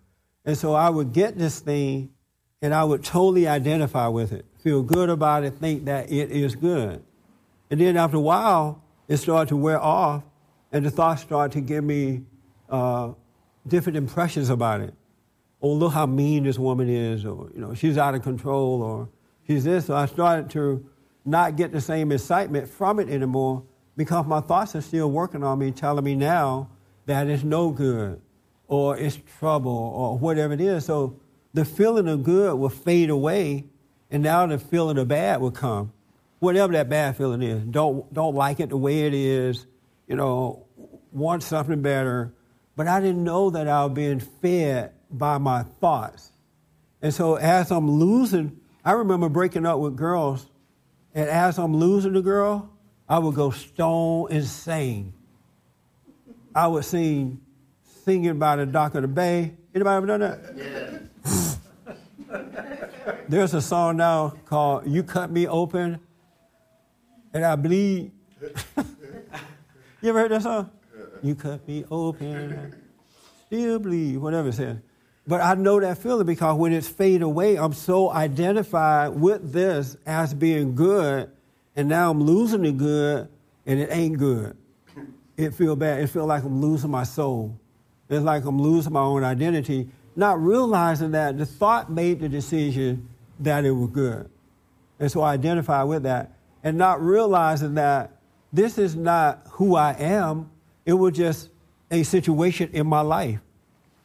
[0.44, 2.11] And so I would get this thing
[2.61, 6.55] and I would totally identify with it, feel good about it, think that it is
[6.55, 7.02] good.
[7.70, 10.22] And then after a while, it started to wear off,
[10.70, 12.22] and the thoughts started to give me
[12.72, 13.12] uh,
[13.68, 14.94] different impressions about it.
[15.61, 19.08] Oh, look how mean this woman is, or you know, she's out of control, or
[19.46, 19.87] she's this.
[19.87, 20.85] So I started to
[21.24, 23.62] not get the same excitement from it anymore
[23.96, 26.70] because my thoughts are still working on me, telling me now
[27.06, 28.20] that it's no good
[28.66, 30.87] or it's trouble or whatever it is.
[30.87, 31.20] So
[31.52, 33.66] the feeling of good will fade away,
[34.11, 35.92] and now the feeling of bad will come.
[36.38, 39.66] Whatever that bad feeling is, don't don't like it the way it is.
[40.08, 40.66] You know,
[41.12, 42.32] want something better.
[42.76, 46.32] But I didn't know that I was being fed by my thoughts.
[47.02, 50.46] And so as I'm losing, I remember breaking up with girls
[51.14, 52.70] and as I'm losing the girl,
[53.08, 55.12] I would go stone insane.
[56.54, 57.40] I would sing
[58.04, 59.54] singing by the dock of the bay.
[59.74, 60.40] Anybody ever done that?
[60.56, 60.98] Yeah.
[63.28, 66.00] There's a song now called You Cut Me Open
[67.32, 68.12] and I Bleed.
[70.00, 70.70] you ever heard that song?
[71.22, 72.74] You cut me open,
[73.46, 74.78] still bleed, whatever it says.
[75.26, 79.96] But I know that feeling because when it's fade away, I'm so identified with this
[80.04, 81.30] as being good,
[81.76, 83.28] and now I'm losing the good,
[83.66, 84.56] and it ain't good.
[85.37, 86.02] It feel bad.
[86.02, 87.56] It feel like I'm losing my soul.
[88.08, 93.08] It's like I'm losing my own identity, not realizing that the thought made the decision
[93.38, 94.28] that it was good.
[94.98, 96.32] And so I identify with that,
[96.64, 98.18] and not realizing that
[98.52, 100.50] this is not who I am.
[100.84, 101.50] It was just
[101.90, 103.38] a situation in my life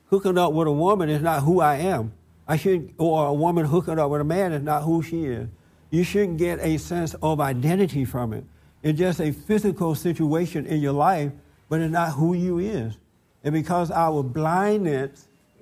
[0.09, 2.13] hooking up with a woman is not who I am.
[2.47, 5.47] I shouldn't, or a woman hooking up with a man is not who she is.
[5.89, 8.45] You shouldn't get a sense of identity from it.
[8.83, 11.31] It's just a physical situation in your life,
[11.69, 12.97] but it's not who you is.
[13.43, 15.11] And because I was blinded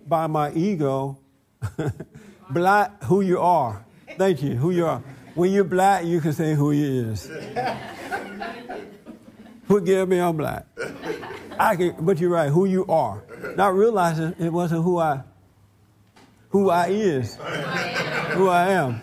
[0.08, 1.18] by my ego,
[2.50, 3.84] blind who you are.
[4.18, 5.02] Thank you, who you are.
[5.34, 7.30] When you're black, you can say who you is.
[9.68, 10.66] Forgive me, I'm black.
[11.58, 13.24] I can, but you're right, who you are
[13.56, 15.22] not realizing it wasn't who I
[16.50, 19.02] who I is, who I am.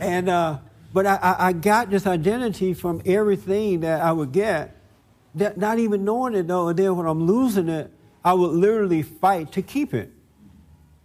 [0.00, 0.58] And uh,
[0.92, 4.76] but I, I got this identity from everything that I would get,
[5.34, 6.68] that not even knowing it though.
[6.68, 7.90] And then when I'm losing it,
[8.24, 10.12] I would literally fight to keep it.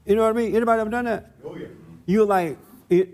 [0.05, 0.55] You know what I mean?
[0.55, 1.31] Anybody ever done that?
[1.45, 1.67] Oh yeah.
[2.05, 2.57] You're like
[2.89, 3.09] it,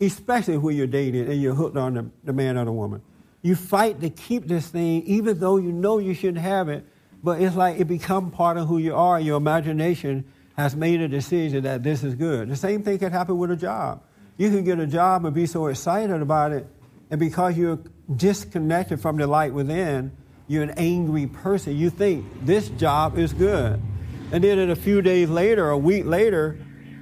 [0.00, 3.02] especially when you're dating and you're hooked on the, the man or the woman.
[3.48, 6.84] You fight to keep this thing, even though you know you shouldn't have it
[7.22, 9.20] but it's like it become part of who you are.
[9.20, 10.24] Your imagination
[10.56, 12.48] has made a decision that this is good.
[12.48, 14.02] The same thing can happen with a job.
[14.36, 16.66] You can get a job and be so excited about it,
[17.10, 17.78] And because you're
[18.14, 20.12] disconnected from the light within,
[20.46, 21.76] you're an angry person.
[21.76, 23.80] You think this job is good.
[24.30, 26.58] And then in a few days later, a week later,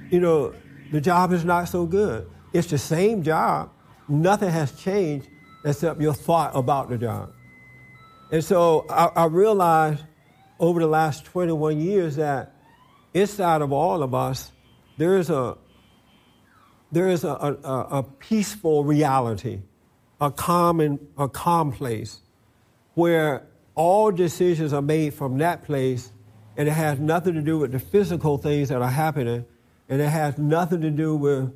[0.09, 0.53] you know,
[0.91, 2.29] the job is not so good.
[2.53, 3.69] It's the same job.
[4.07, 5.27] Nothing has changed
[5.67, 7.33] except your thought about the job.
[8.31, 10.03] And so I, I realized
[10.59, 12.53] over the last 21 years that
[13.13, 14.51] inside of all of us,
[14.97, 15.57] there is a,
[16.91, 19.59] there is a, a, a peaceful reality,
[20.21, 22.21] a calm, a calm place
[22.93, 23.45] where
[23.75, 26.11] all decisions are made from that place
[26.55, 29.45] and it has nothing to do with the physical things that are happening
[29.89, 31.53] and it has nothing to do with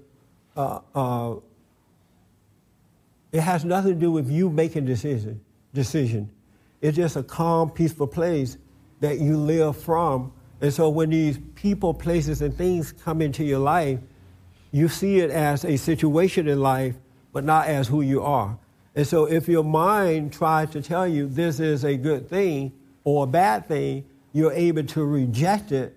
[0.55, 1.35] uh, uh,
[3.31, 5.41] it has nothing to do with you making decision
[5.73, 6.29] decision.
[6.81, 8.57] It's just a calm peaceful place
[8.99, 10.33] that you live from.
[10.59, 13.99] And so when these people places and things come into your life
[14.71, 16.95] you see it as a situation in life
[17.33, 18.57] but not as who you are.
[18.95, 22.73] And so if your mind tries to tell you this is a good thing
[23.03, 25.95] or a bad thing you're able to reject it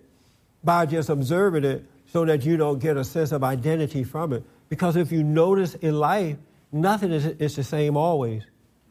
[0.63, 4.43] by just observing it so that you don't get a sense of identity from it.
[4.69, 6.37] Because if you notice in life,
[6.75, 8.43] nothing is, is the same always.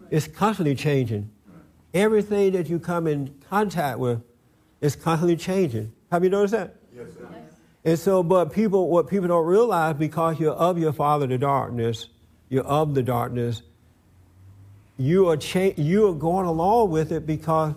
[0.10, 1.30] It's constantly changing.
[1.94, 4.22] Everything that you come in contact with
[4.82, 5.92] is constantly changing.
[6.12, 6.76] Have you noticed that?
[6.96, 7.28] Yes, sir.
[7.86, 12.08] And so, but people, what people don't realize, because you're of your father, the darkness,
[12.50, 13.62] you're of the darkness,
[14.98, 17.74] you are, cha- you are going along with it because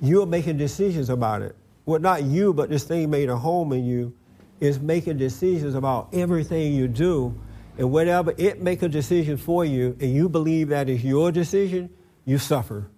[0.00, 1.56] you're making decisions about it.
[1.84, 4.14] Well, not you, but this thing made a home in you
[4.60, 7.34] is making decisions about everything you do.
[7.78, 11.90] And whenever it make a decision for you and you believe that is your decision,
[12.24, 12.90] you suffer.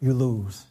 [0.00, 0.66] You lose.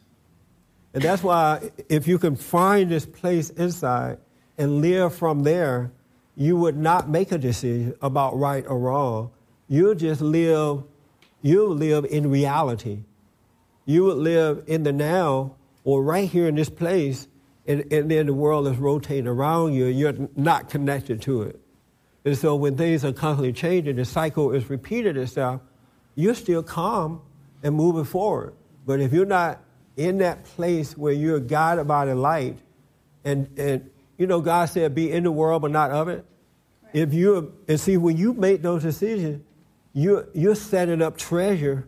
[0.94, 4.18] And that's why if you can find this place inside
[4.58, 5.92] and live from there,
[6.36, 9.32] you would not make a decision about right or wrong.
[9.68, 10.84] You'll just live,
[11.42, 13.04] you'll live in reality.
[13.86, 17.28] You would live in the now or right here in this place
[17.68, 21.60] and, and then the world is rotating around you, and you're not connected to it.
[22.24, 25.62] And so when things are constantly changing, the cycle is repeating itself,
[26.16, 27.22] you're still calm
[27.64, 28.54] and moving forward.
[28.86, 29.64] But if you're not
[29.98, 32.58] in that place where you're guided by the light,
[33.24, 36.26] and, and you know, God said, be in the world but not of it.
[36.84, 36.96] Right.
[36.96, 39.44] If you and see when you make those decisions,
[39.94, 41.88] you're, you're setting up treasure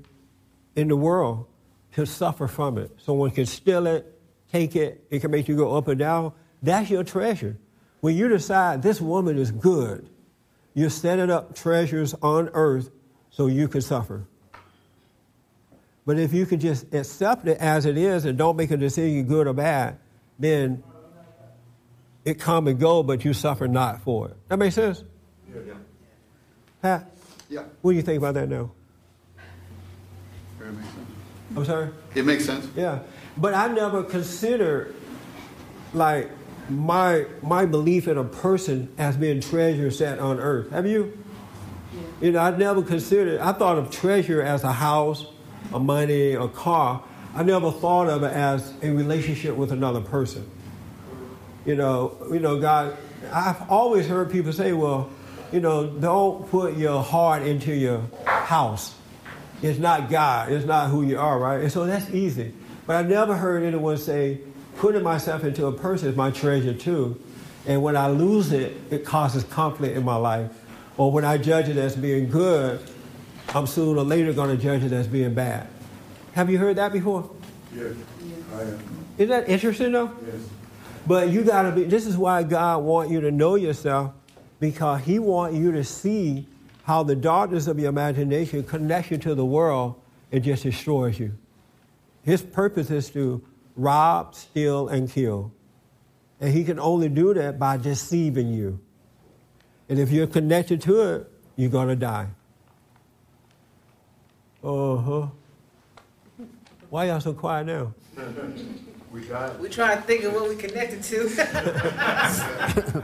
[0.76, 1.46] in the world
[1.94, 2.92] to suffer from it.
[2.98, 4.20] Someone can steal it,
[4.52, 6.34] take it, it can make you go up and down.
[6.62, 7.58] That's your treasure.
[8.02, 10.10] When you decide this woman is good,
[10.74, 12.90] you're setting up treasures on earth
[13.30, 14.26] so you could suffer.
[16.06, 19.26] But if you can just accept it as it is and don't make a decision
[19.26, 19.98] good or bad,
[20.38, 20.84] then
[22.26, 24.38] it come and go, but you suffer not for it.
[24.50, 25.04] That makes sense?
[25.54, 25.62] Yeah.
[25.68, 25.74] yeah.
[26.82, 27.12] Pat?
[27.50, 27.64] Yeah.
[27.82, 28.72] What do you think about that now?
[30.60, 30.98] Makes sense.
[31.56, 31.90] I'm sorry?
[32.16, 32.68] It makes sense.
[32.76, 33.00] Yeah.
[33.38, 34.96] But I never considered
[35.94, 36.32] like
[36.70, 40.72] my my belief in a person as being treasure set on earth.
[40.72, 41.18] Have you?
[41.94, 42.02] Yeah.
[42.22, 43.40] You know, I never considered.
[43.40, 45.26] I thought of treasure as a house,
[45.74, 47.04] a money, a car.
[47.36, 50.50] I never thought of it as a relationship with another person.
[51.66, 52.98] You know, you know, God.
[53.32, 55.10] I've always heard people say, "Well,
[55.52, 58.94] you know, don't put your heart into your house.
[59.62, 60.52] It's not God.
[60.52, 62.54] It's not who you are, right?" And so that's easy.
[62.86, 64.42] But I've never heard anyone say,
[64.78, 67.20] putting myself into a person is my treasure too.
[67.66, 70.52] And when I lose it, it causes conflict in my life.
[70.98, 72.82] Or when I judge it as being good,
[73.50, 75.68] I'm sooner or later going to judge it as being bad.
[76.34, 77.30] Have you heard that before?
[77.74, 77.96] Yes,
[78.54, 78.80] I am.
[79.18, 80.12] Isn't that interesting though?
[80.26, 80.36] Yes.
[81.06, 84.14] But you got to be, this is why God wants you to know yourself
[84.60, 86.48] because He wants you to see
[86.84, 90.00] how the darkness of your imagination connects you to the world
[90.32, 91.34] and just destroys you.
[92.24, 93.42] His purpose is to
[93.76, 95.52] rob, steal, and kill.
[96.40, 98.80] And he can only do that by deceiving you.
[99.90, 102.28] And if you're connected to it, you're going to die.
[104.64, 105.28] Uh huh.
[106.90, 107.94] Why y'all so quiet now?
[109.12, 113.04] we got We're trying to think of what we connected to.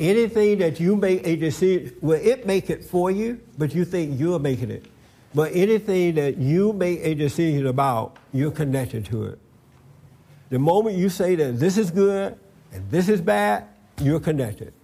[0.00, 4.18] Anything that you make a decision, well, it make it for you, but you think
[4.18, 4.86] you're making it.
[5.34, 9.38] But anything that you make a decision about, you're connected to it.
[10.50, 12.38] The moment you say that this is good
[12.72, 13.66] and this is bad,
[14.00, 14.74] you're connected.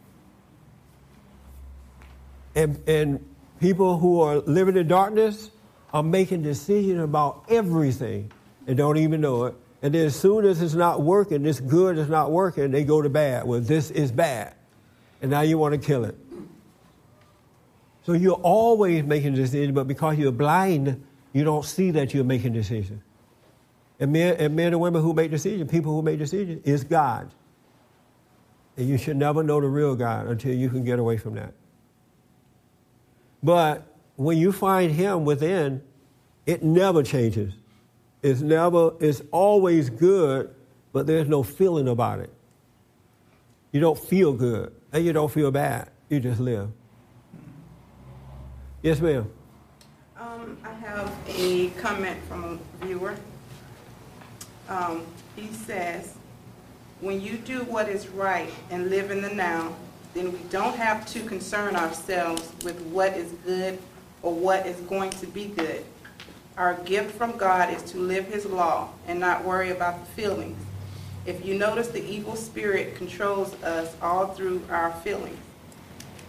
[2.54, 3.24] And, and
[3.60, 5.50] people who are living in darkness
[5.92, 8.32] are making decisions about everything
[8.66, 9.54] and don't even know it.
[9.82, 13.00] And then as soon as it's not working, this good is not working, they go
[13.00, 13.46] to bad.
[13.46, 14.54] Well, this is bad.
[15.22, 16.16] And now you want to kill it.
[18.08, 21.04] So you're always making decisions, but because you're blind,
[21.34, 23.02] you don't see that you're making decisions.
[24.00, 27.30] And men, and men and women who make decisions, people who make decisions, is God.
[28.78, 31.52] And you should never know the real God until you can get away from that.
[33.42, 33.86] But
[34.16, 35.82] when you find Him within,
[36.46, 37.52] it never changes.
[38.22, 40.54] It's never, it's always good,
[40.94, 42.32] but there's no feeling about it.
[43.70, 45.90] You don't feel good and you don't feel bad.
[46.08, 46.70] You just live.
[48.80, 49.28] Yes, ma'am.
[50.16, 53.16] Um, I have a comment from a viewer.
[54.68, 55.04] Um,
[55.34, 56.14] he says,
[57.00, 59.74] when you do what is right and live in the now,
[60.14, 63.80] then we don't have to concern ourselves with what is good
[64.22, 65.84] or what is going to be good.
[66.56, 70.60] Our gift from God is to live his law and not worry about the feelings.
[71.26, 75.38] If you notice, the evil spirit controls us all through our feelings.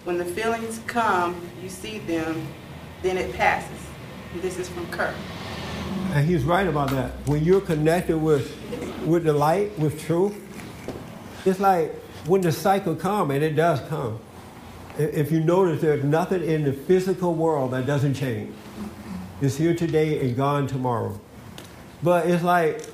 [0.06, 2.48] When the feelings come, you see them,
[3.02, 3.80] then it passes.
[4.34, 5.14] And this is from Kirk.
[6.14, 7.12] And he's right about that.
[7.28, 8.56] When you're connected with,
[9.06, 10.36] with the light, with truth,
[11.46, 11.94] it's like
[12.26, 14.20] when the cycle comes, and it does come.
[14.98, 18.54] If you notice, there's nothing in the physical world that doesn't change.
[19.42, 21.20] It's here today and gone tomorrow.
[22.04, 22.86] But it's like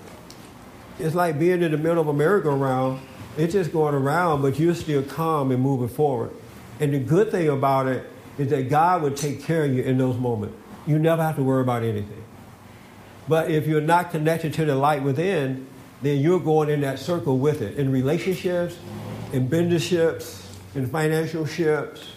[0.99, 3.01] it's like being in the middle of a merry-go-round.
[3.37, 6.31] It's just going around, but you're still calm and moving forward.
[6.79, 9.97] And the good thing about it is that God would take care of you in
[9.97, 10.55] those moments.
[10.85, 12.23] You never have to worry about anything.
[13.27, 15.67] But if you're not connected to the light within,
[16.01, 18.77] then you're going in that circle with it in relationships,
[19.33, 22.07] in business ships, in financial ships,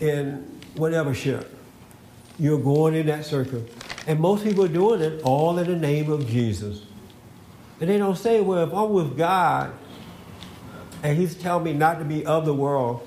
[0.00, 1.56] in whatever ship.
[2.38, 3.64] You're going in that circle.
[4.06, 6.82] And most people are doing it all in the name of Jesus.
[7.80, 9.72] And they don't say, well, if I'm with God
[11.02, 13.06] and He's telling me not to be of the world,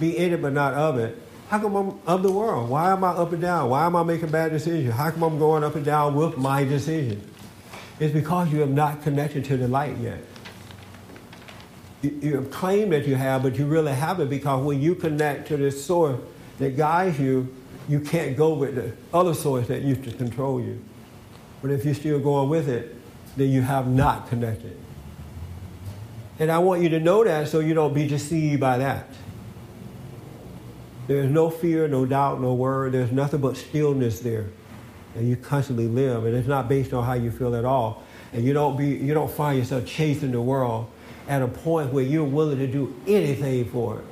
[0.00, 1.16] be in it but not of it,
[1.48, 2.68] how come I'm of the world?
[2.68, 3.70] Why am I up and down?
[3.70, 4.94] Why am I making bad decisions?
[4.94, 7.28] How come I'm going up and down with my decision?
[7.98, 10.22] It's because you have not connected to the light yet.
[12.02, 15.56] You, you claim that you have, but you really haven't because when you connect to
[15.56, 16.18] this source
[16.58, 17.54] that guides you,
[17.88, 20.80] you can't go with the other source that used to control you.
[21.60, 22.96] But if you're still going with it,
[23.36, 24.78] then you have not connected.
[26.38, 29.08] And I want you to know that so you don't be deceived by that.
[31.06, 32.90] There's no fear, no doubt, no worry.
[32.90, 34.46] There's nothing but stillness there.
[35.16, 36.24] And you constantly live.
[36.24, 38.04] And it's not based on how you feel at all.
[38.32, 40.88] And you don't, be, you don't find yourself chasing the world
[41.28, 44.04] at a point where you're willing to do anything for it.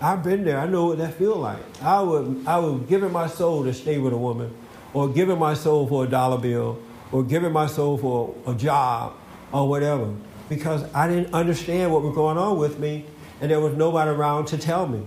[0.00, 0.58] I've been there.
[0.58, 1.60] I know what that feels like.
[1.82, 4.52] I would, I would giving my soul to stay with a woman,
[4.92, 6.82] or giving my soul for a dollar bill,
[7.12, 9.14] or giving my soul for a job,
[9.52, 10.12] or whatever,
[10.48, 13.04] because I didn't understand what was going on with me,
[13.42, 15.02] and there was nobody around to tell me.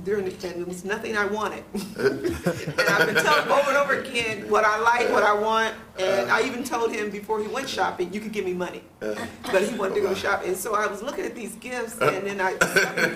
[0.04, 1.62] during the, and it was nothing I wanted.
[1.74, 5.74] and I've been telling him over and over again what I like, what I want,
[5.98, 8.82] and I even told him before he went shopping, you could give me money.
[9.02, 9.26] Uh-huh.
[9.52, 12.00] But he wanted to go oh, shopping, and so I was looking at these gifts,
[12.00, 12.16] uh-huh.
[12.16, 12.54] and then I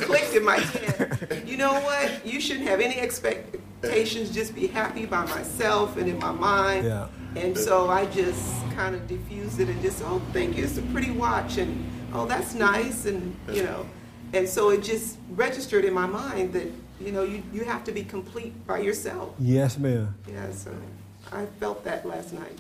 [0.03, 1.43] clicked in my head.
[1.47, 2.27] You know what?
[2.27, 4.31] You shouldn't have any expectations.
[4.31, 6.87] Just be happy by myself and in my mind.
[6.87, 7.09] Yeah.
[7.35, 10.83] And so I just kind of diffused it and just, oh, thank you, it's a
[10.83, 13.87] pretty watch, and oh, that's nice, and you know.
[14.33, 17.93] And so it just registered in my mind that, you know, you, you have to
[17.93, 19.35] be complete by yourself.
[19.39, 20.15] Yes, ma'am.
[20.27, 20.75] Yeah, so
[21.31, 22.59] I felt that last night.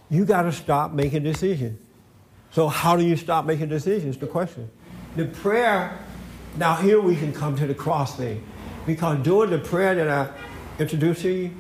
[0.10, 1.80] You got to stop making decisions.
[2.52, 4.18] So, how do you stop making decisions?
[4.18, 4.70] The question.
[5.16, 6.00] The prayer,
[6.56, 8.44] now here we can come to the cross thing.
[8.86, 11.52] Because doing the prayer that I introduced to you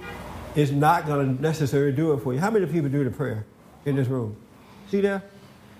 [0.56, 2.39] is not going to necessarily do it for you.
[2.39, 3.45] How many people do the prayer
[3.86, 4.36] in this room?
[4.89, 5.24] See there?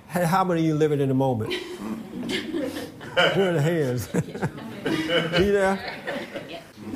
[0.07, 1.53] How many of you living in the moment?
[3.13, 4.09] Where are the hands?
[5.38, 5.78] See there?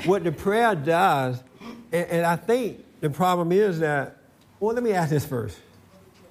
[0.05, 1.43] What the prayer does,
[1.91, 4.17] and, and I think the problem is that,
[4.61, 5.57] well, let me ask this first.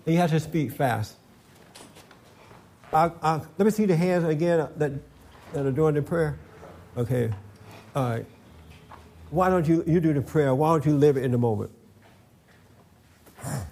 [0.06, 1.16] You have to speak fast.
[2.92, 4.92] I, I, let me see the hands again that,
[5.52, 6.38] that are doing the prayer.
[6.96, 7.30] Okay.
[7.94, 8.24] All right.
[9.30, 10.54] Why don't you, you do the prayer?
[10.54, 11.72] Why don't you live it in the moment?
[13.44, 13.64] I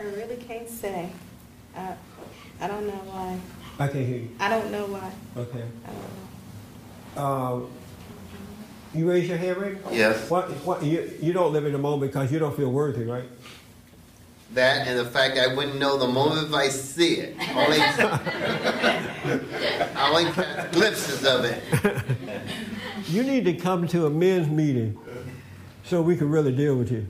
[0.00, 1.10] really can't say.
[1.74, 1.94] I,
[2.60, 3.38] I don't know why.
[3.78, 4.30] I can't hear you.
[4.38, 5.12] I don't know why.
[5.36, 5.64] Okay.
[5.86, 7.22] I don't know.
[7.22, 7.70] Um,
[8.94, 9.76] you raise your hand, right?
[9.90, 10.28] Yes.
[10.30, 13.24] What, what, you, you don't live in the moment because you don't feel worthy, right?
[14.54, 17.36] That and the fact I wouldn't know the moment if I see it.
[17.54, 17.78] Only,
[19.96, 21.62] I only catch glimpses of it.
[23.08, 24.98] You need to come to a men's meeting
[25.84, 27.06] so we can really deal with you.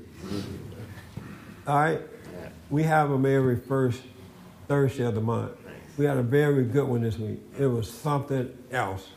[1.67, 2.01] All right?
[2.71, 4.01] We have them every first
[4.69, 5.53] Thursday of the month.
[5.99, 7.41] We had a very good one this week.
[7.59, 9.09] It was something else.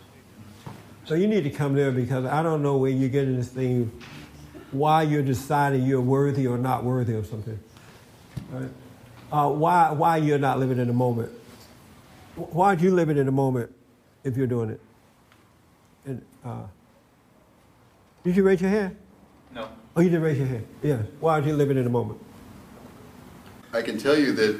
[1.06, 3.92] So you need to come there because I don't know where you're getting this thing,
[4.72, 7.60] why you're deciding you're worthy or not worthy of something.
[8.52, 8.70] Right?
[9.32, 11.32] Uh, why, why you're not living in the moment.
[12.36, 13.72] Why aren't you living in the moment
[14.24, 14.82] if you're doing it?
[16.06, 16.64] And, uh,
[18.24, 18.96] did you raise your hand?
[19.54, 19.70] No.
[19.96, 20.68] Oh, you didn't raise your hand.
[20.82, 21.04] Yeah.
[21.20, 22.20] Why aren't you living in the moment?
[23.74, 24.60] I can tell you that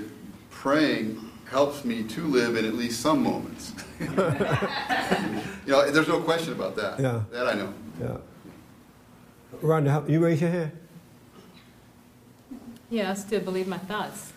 [0.52, 3.74] praying helps me to live in at least some moments.
[4.00, 4.08] you
[5.72, 7.00] know, there's no question about that.
[7.00, 7.24] Yeah.
[7.32, 7.74] That I know.
[8.02, 8.18] Yeah.
[9.62, 10.72] Rhonda, how- you raise your hand.
[12.90, 14.34] Yeah, I still believe my thoughts.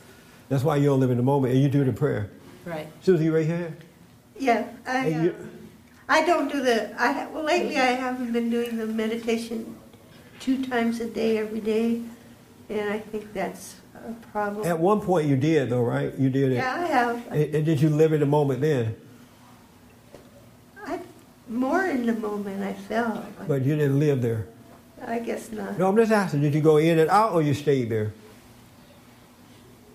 [0.49, 2.31] That's why you don't live in the moment and you do the prayer.
[2.65, 2.89] Right.
[3.03, 3.77] Susie, you raise your hand.
[4.39, 5.49] Yeah, I, uh, you-
[6.09, 9.77] I don't do the, I, well, lately I haven't been doing the meditation
[10.41, 12.01] two times a day, every day,
[12.71, 13.88] and I think that's a
[14.33, 14.67] problem.
[14.67, 16.15] At one point you did though, right?
[16.19, 16.57] You did it.
[16.57, 17.27] Yeah, I have.
[17.31, 18.97] And, and did you live in the moment then?
[20.85, 21.01] I,
[21.49, 23.25] more in the moment, I felt.
[23.47, 24.47] But you didn't live there.
[25.07, 25.79] I guess not.
[25.79, 28.13] No, I'm just asking, did you go in and out or you stayed there?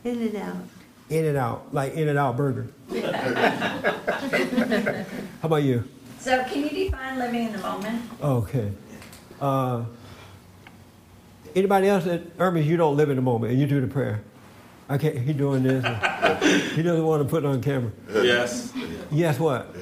[0.04, 0.58] In and out.
[1.10, 2.68] In and out, like In and Out Burger.
[2.90, 3.94] How
[5.44, 5.84] about you?
[6.20, 8.02] So can you define living in the moment?
[8.22, 8.72] Okay.
[9.42, 9.84] Uh,
[11.56, 14.22] anybody else that Hermes, you don't live in the moment and you do the prayer.
[14.90, 15.18] I can't.
[15.18, 15.84] He doing this.
[16.76, 17.92] he doesn't want to put it on camera.
[18.12, 18.74] Yes.
[19.12, 19.76] Yes, what?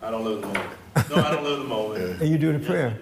[0.00, 0.70] I don't live in the moment.
[1.10, 1.88] No, I don't live in the moment.
[2.22, 2.98] And you do the prayer.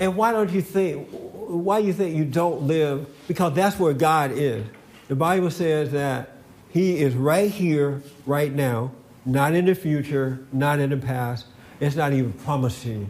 [0.00, 1.08] And why don't you think?
[1.10, 3.06] Why you think you don't live?
[3.28, 4.64] Because that's where God is.
[5.08, 6.36] The Bible says that
[6.70, 8.92] He is right here, right now,
[9.24, 11.46] not in the future, not in the past.
[11.80, 13.08] It's not even promised to you.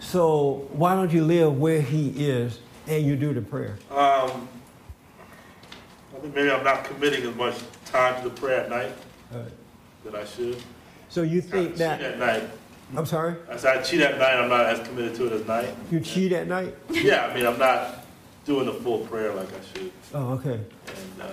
[0.00, 3.76] So why don't you live where He is and you do the prayer?
[3.90, 4.48] Um,
[6.16, 7.56] I think maybe I'm not committing as much
[7.86, 8.92] time to the prayer at night
[9.32, 9.44] Right.
[10.04, 10.62] that I should.
[11.08, 12.00] So you think that?
[12.00, 12.42] at night.
[12.96, 13.34] I'm sorry.
[13.50, 14.34] I said I cheat at night.
[14.34, 15.74] I'm not as committed to it as night.
[15.90, 16.74] You cheat at night?
[16.90, 18.04] Yeah, I mean I'm not
[18.44, 20.60] doing the full prayer like I should, Oh, okay.
[20.86, 21.26] and uh,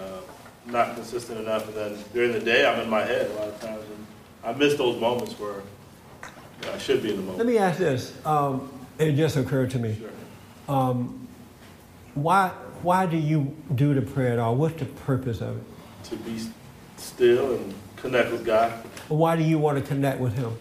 [0.68, 1.68] not consistent enough.
[1.68, 4.06] And then during the day, I'm in my head a lot of times, and
[4.45, 5.56] I miss those moments where
[6.62, 7.39] you know, I should be in the moment.
[7.39, 8.14] Let me ask this.
[8.26, 9.97] Um, it just occurred to me.
[9.99, 10.74] Sure.
[10.74, 11.28] Um,
[12.16, 12.49] why
[12.82, 14.55] why do you do the prayer at all?
[14.55, 15.64] What's the purpose of it?
[16.05, 16.39] To be
[16.97, 18.72] still and connect with God,
[19.07, 20.57] Why do you want to connect with Him?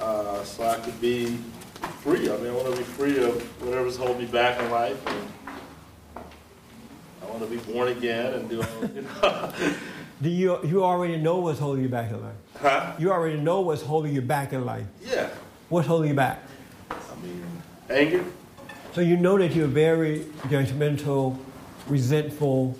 [0.00, 1.38] uh, so I could be
[2.02, 2.28] free.
[2.30, 5.00] I mean, I want to be free of whatever's holding me back in life.
[5.06, 6.24] And
[7.22, 9.52] I want to be born again and do all, you know.
[10.22, 12.36] Do you you already know what's holding you back in life?
[12.60, 12.92] huh?
[12.98, 14.86] You already know what's holding you back in life.
[15.04, 15.28] Yeah.
[15.68, 16.40] What's holding you back?
[16.90, 17.44] I mean,
[17.90, 18.24] anger.
[18.94, 21.36] So you know that you're a very judgmental,
[21.88, 22.78] resentful,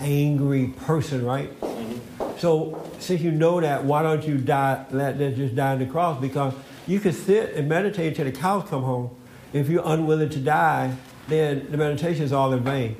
[0.00, 1.58] angry person, right?
[1.60, 2.38] Mm-hmm.
[2.38, 4.84] So since you know that, why don't you die?
[4.90, 6.52] Let that just die on the cross because
[6.86, 9.16] you can sit and meditate till the cows come home.
[9.54, 10.94] If you're unwilling to die,
[11.26, 12.96] then the meditation is all in vain.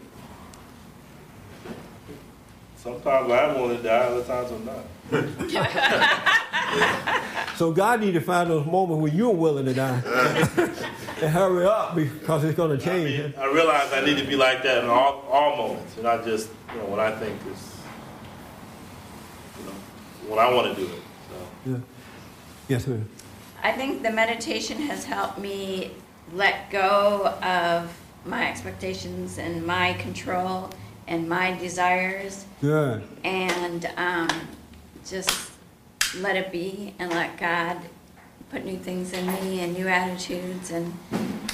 [2.79, 4.95] Sometimes I'm willing to die, other times I'm not.
[7.57, 10.03] So God need to find those moments when you're willing to die.
[11.23, 13.23] and hurry up because it's going to I, change.
[13.23, 16.25] mean, I realize I need to be like that in all, all moments, and not
[16.25, 17.77] just you know what I think is
[19.59, 19.73] you know
[20.29, 21.01] what I want to do it.
[21.31, 21.71] So.
[21.71, 21.79] Yeah.
[22.69, 23.09] Yes, ma'am.
[23.63, 25.93] I think the meditation has helped me
[26.35, 30.71] let go of my expectations and my control
[31.09, 33.03] and my desires Good.
[33.25, 34.29] and um,
[35.09, 35.51] just
[36.19, 37.79] let it be and let God
[38.51, 40.93] put new things in me and new attitudes and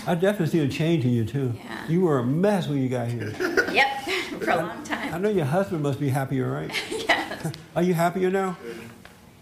[0.07, 1.55] I definitely see a change in you too.
[1.57, 1.89] Yeah.
[1.89, 3.33] You were a mess when you got here.
[3.73, 4.03] yep
[4.41, 5.15] for a long time.
[5.15, 6.71] I know your husband must be happier, right?
[6.91, 7.53] yes.
[7.77, 8.57] Are you happier now?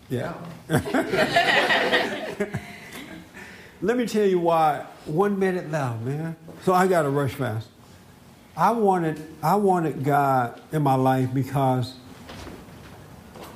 [0.08, 0.34] Yeah.
[3.82, 4.84] Let me tell you why.
[5.06, 6.36] One minute left, man.
[6.64, 7.68] So I got to rush fast.
[8.56, 11.94] I wanted, I wanted God in my life because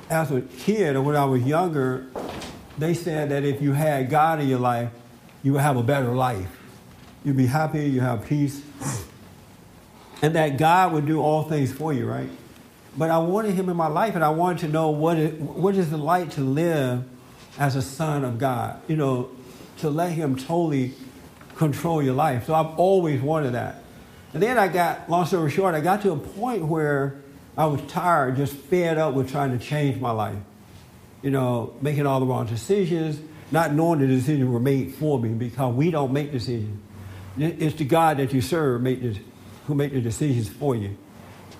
[0.09, 2.07] as a kid or when I was younger,
[2.77, 4.89] they said that if you had God in your life,
[5.43, 6.49] you would have a better life.
[7.23, 8.61] You'd be happy, you have peace,
[10.21, 12.29] and that God would do all things for you, right?
[12.97, 15.75] But I wanted Him in my life, and I wanted to know what it, what
[15.75, 17.03] is it like to live
[17.57, 18.79] as a son of God.
[18.87, 19.31] You know,
[19.79, 20.93] to let Him totally
[21.55, 22.45] control your life.
[22.45, 23.81] So I've always wanted that.
[24.33, 27.21] And then I got, long story short, I got to a point where
[27.57, 30.37] I was tired, just fed up with trying to change my life.
[31.21, 33.19] You know, making all the wrong decisions,
[33.51, 36.79] not knowing the decisions were made for me because we don't make decisions.
[37.37, 39.19] It's the God that you serve make the,
[39.67, 40.97] who make the decisions for you.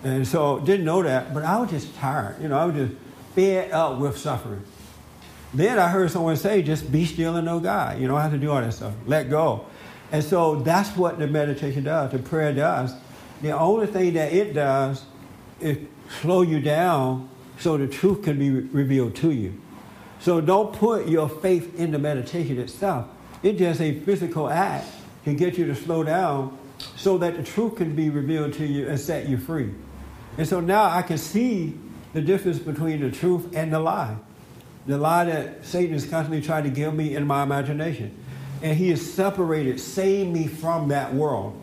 [0.03, 2.41] And so didn't know that, but I was just tired.
[2.41, 2.93] You know, I was just
[3.33, 4.63] fed up with suffering.
[5.53, 7.99] Then I heard someone say, just be still and know God.
[7.99, 8.93] You don't have to do all that stuff.
[9.05, 9.65] Let go.
[10.11, 12.93] And so that's what the meditation does, the prayer does.
[13.41, 15.03] The only thing that it does
[15.59, 15.77] is
[16.21, 17.29] slow you down
[17.59, 19.59] so the truth can be re- revealed to you.
[20.19, 23.07] So don't put your faith in the meditation itself.
[23.43, 24.87] It's just a physical act
[25.25, 26.57] to get you to slow down
[26.95, 29.71] so that the truth can be revealed to you and set you free.
[30.37, 31.77] And so now I can see
[32.13, 34.15] the difference between the truth and the lie.
[34.87, 38.15] The lie that Satan is constantly trying to give me in my imagination.
[38.61, 41.61] And he has separated, saved me from that world.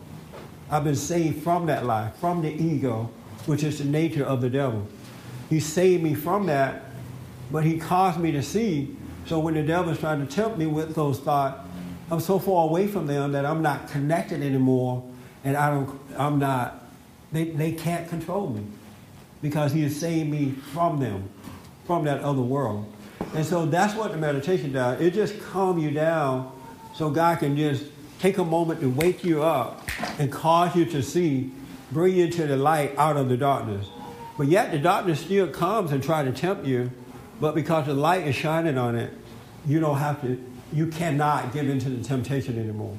[0.71, 3.11] I've been saved from that lie, from the ego,
[3.47, 4.87] which is the nature of the devil.
[5.51, 6.85] He saved me from that,
[7.51, 8.97] but he caused me to see.
[9.27, 11.61] So when the devil's trying to tempt me with those thoughts,
[12.11, 15.03] I'm so far away from them that I'm not connected anymore,
[15.45, 16.85] and I don't, I'm not,
[17.33, 18.65] they, they can't control me
[19.41, 21.29] because he has saved me from them,
[21.87, 22.93] from that other world.
[23.35, 25.01] And so that's what the meditation does.
[25.01, 26.53] It just calms you down
[26.95, 27.85] so God can just
[28.21, 29.89] take a moment to wake you up
[30.19, 31.51] and cause you to see,
[31.93, 33.87] bring you to the light out of the darkness.
[34.39, 36.91] But yet the darkness still comes and try to tempt you,
[37.41, 39.13] but because the light is shining on it,
[39.67, 42.97] you don't have to, you cannot give into the temptation anymore.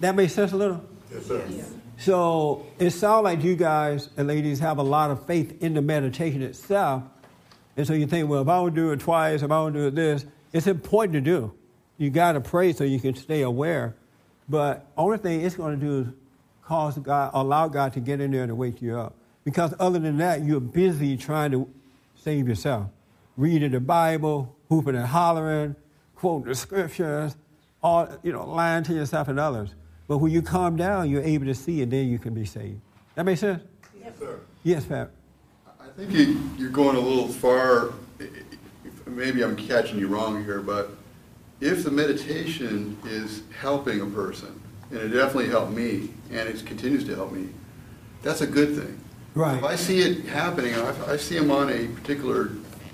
[0.00, 0.84] That makes sense a little?
[1.12, 1.44] Yes, sir.
[1.98, 5.82] So it sounds like you guys and ladies have a lot of faith in the
[5.82, 7.02] meditation itself.
[7.76, 9.86] And so you think, well, if I would do it twice, if I would do
[9.86, 11.52] it this, it's important to do.
[11.98, 13.94] You got to pray so you can stay aware.
[14.48, 16.14] But only thing it's going to do is
[16.62, 19.14] cause God, allow God to get in there and wake you up.
[19.44, 21.68] Because other than that, you're busy trying to
[22.14, 22.88] save yourself.
[23.36, 25.74] Reading the Bible, hooping and hollering,
[26.14, 27.36] quoting the scriptures,
[27.82, 29.74] all, you know, lying to yourself and others.
[30.06, 32.80] But when you calm down, you're able to see, and then you can be saved.
[33.14, 33.62] That makes sense?
[34.00, 34.40] Yes, sir.
[34.62, 35.10] Yes, Pat.
[35.80, 37.92] I think you, you're going a little far.
[39.06, 40.90] Maybe I'm catching you wrong here, but
[41.60, 44.60] if the meditation is helping a person,
[44.90, 47.48] and it definitely helped me, and it continues to help me,
[48.22, 48.98] that's a good thing.
[49.34, 49.56] Right.
[49.56, 52.50] If I see it happening, if I see him on a particular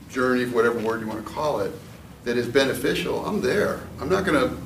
[0.08, 1.72] journey, whatever word you want to call it,
[2.24, 3.80] that is beneficial, I'm there.
[4.00, 4.56] I'm not going to.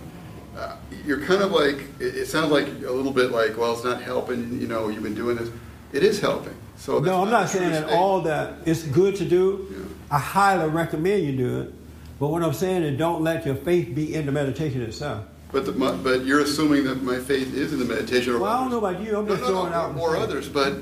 [0.58, 1.76] Uh, you're kind of like.
[1.98, 4.60] It, it sounds like a little bit like, well, it's not helping.
[4.60, 5.50] You know, you've been doing this.
[5.92, 6.54] It is helping.
[6.76, 9.68] So No, I'm not saying that all that it's good to do.
[9.70, 10.16] Yeah.
[10.16, 11.74] I highly recommend you do it.
[12.18, 15.24] But what I'm saying is don't let your faith be in the meditation itself.
[15.52, 18.32] But the, my, but you're assuming that my faith is in the meditation.
[18.34, 19.18] Or Well, I don't know about you.
[19.18, 19.96] I'm No, just no, no, throwing out.
[20.00, 20.78] or others, but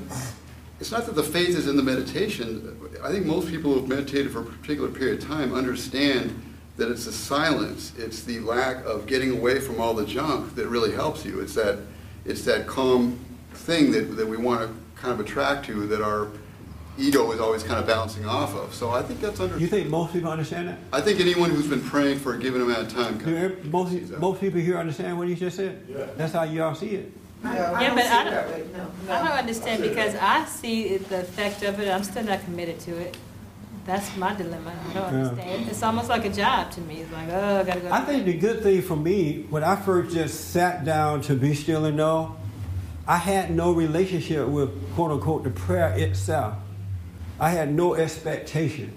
[0.79, 2.77] it's not that the faith is in the meditation.
[3.03, 6.41] I think most people who've meditated for a particular period of time understand
[6.77, 10.67] that it's the silence, it's the lack of getting away from all the junk that
[10.67, 11.41] really helps you.
[11.41, 11.79] It's that
[12.23, 13.19] it's that calm
[13.53, 16.29] thing that, that we want to kind of attract to that our
[16.97, 18.73] ego is always kind of bouncing off of.
[18.73, 19.57] So I think that's under.
[19.57, 20.77] You think most people understand that?
[20.93, 23.17] I think anyone who's been praying for a given amount of time.
[23.17, 25.85] Do Kind ev- most most people here understand what he just said?
[25.89, 26.05] Yeah.
[26.17, 27.11] That's how you all see it.
[27.43, 29.13] No, Yeah, I don't but I don't- way, no.
[29.13, 31.89] I don't understand because I see the effect of it.
[31.89, 33.17] I'm still not committed to it.
[33.83, 34.71] that's my dilemma.
[34.89, 35.19] I don't Yeah.
[35.29, 35.67] understand.
[35.67, 37.01] It's almost like a job to me.
[37.01, 37.91] It's like, oh, I gotta go.
[37.91, 41.55] I think the good thing for me, when I first just sat down to be
[41.55, 42.35] still and know,
[43.07, 46.53] I had no relationship with quote unquote the prayer itself.
[47.41, 48.95] I had no expectation.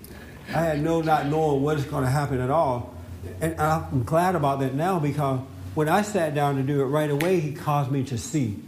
[0.51, 2.95] I had no not knowing what is going to happen at all.
[3.41, 5.41] And I'm glad about that now because
[5.75, 8.59] when I sat down to do it right away, he caused me to see.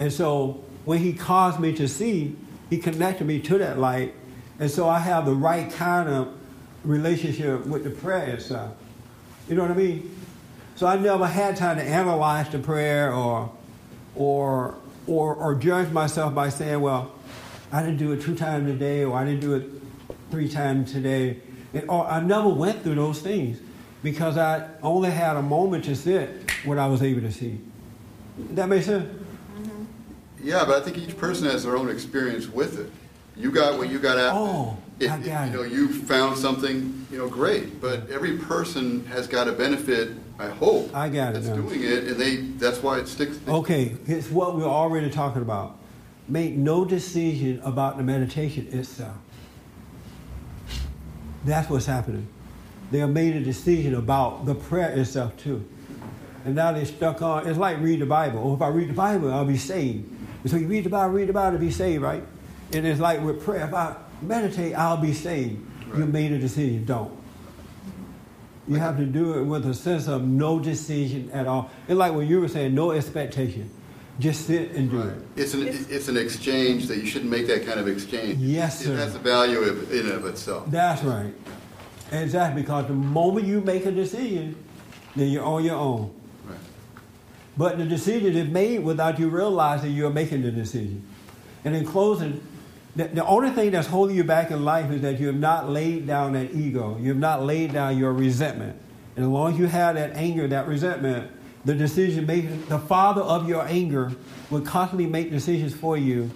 [0.00, 2.34] And so when he caused me to see,
[2.68, 4.12] he connected me to that light.
[4.58, 6.34] And so I have the right kind of
[6.82, 8.76] relationship with the prayer itself.
[9.48, 10.16] You know what I mean?
[10.74, 13.52] So I never had time to analyze the prayer or
[14.16, 14.74] or
[15.06, 17.12] or or judge myself by saying, well,
[17.72, 19.64] I didn't do it two times a day or I didn't do it
[20.30, 21.40] three times today.
[21.72, 23.58] And, or I never went through those things
[24.02, 27.58] because I only had a moment to sit when I was able to see.
[28.50, 29.04] That makes sense?
[29.06, 29.84] Mm-hmm.
[30.42, 32.90] Yeah, but I think each person has their own experience with it.
[33.36, 34.32] You got what you got out.
[34.34, 37.80] Oh, If- I got it, you know, you found something, you know, great.
[37.80, 40.10] But every person has got a benefit.
[40.38, 40.94] I hope.
[40.94, 41.56] I got it That's now.
[41.56, 42.36] doing it, and they.
[42.36, 43.38] That's why it sticks.
[43.46, 45.78] Okay, it's what we're already talking about.
[46.32, 49.18] Make no decision about the meditation itself.
[51.44, 52.26] That's what's happening.
[52.90, 55.62] They have made a decision about the prayer itself too.
[56.46, 58.40] And now they're stuck on, it's like read the Bible.
[58.42, 60.10] Oh, if I read the Bible, I'll be saved.
[60.40, 62.24] And so you read the Bible, read the Bible to be saved, right?
[62.72, 65.60] And it's like with prayer, if I meditate, I'll be saved.
[65.94, 67.14] You made a decision, don't.
[68.66, 71.70] You have to do it with a sense of no decision at all.
[71.88, 73.68] It's like what you were saying, no expectation.
[74.18, 75.16] Just sit and do it.
[75.36, 78.38] It's an it's an exchange that you shouldn't make that kind of exchange.
[78.38, 78.96] Yes, It sir.
[78.96, 80.70] has a value of, in and of itself.
[80.70, 81.32] That's right.
[82.12, 84.54] Exactly, because the moment you make a decision,
[85.16, 86.14] then you're on your own.
[86.46, 86.58] Right.
[87.56, 91.02] But the decision is made without you realizing you're making the decision.
[91.64, 92.42] And in closing,
[92.94, 95.70] the, the only thing that's holding you back in life is that you have not
[95.70, 96.98] laid down that ego.
[97.00, 98.78] You have not laid down your resentment.
[99.16, 101.30] And as long as you have that anger, that resentment,
[101.64, 104.12] the decision making, the father of your anger
[104.50, 106.30] will constantly make decisions for you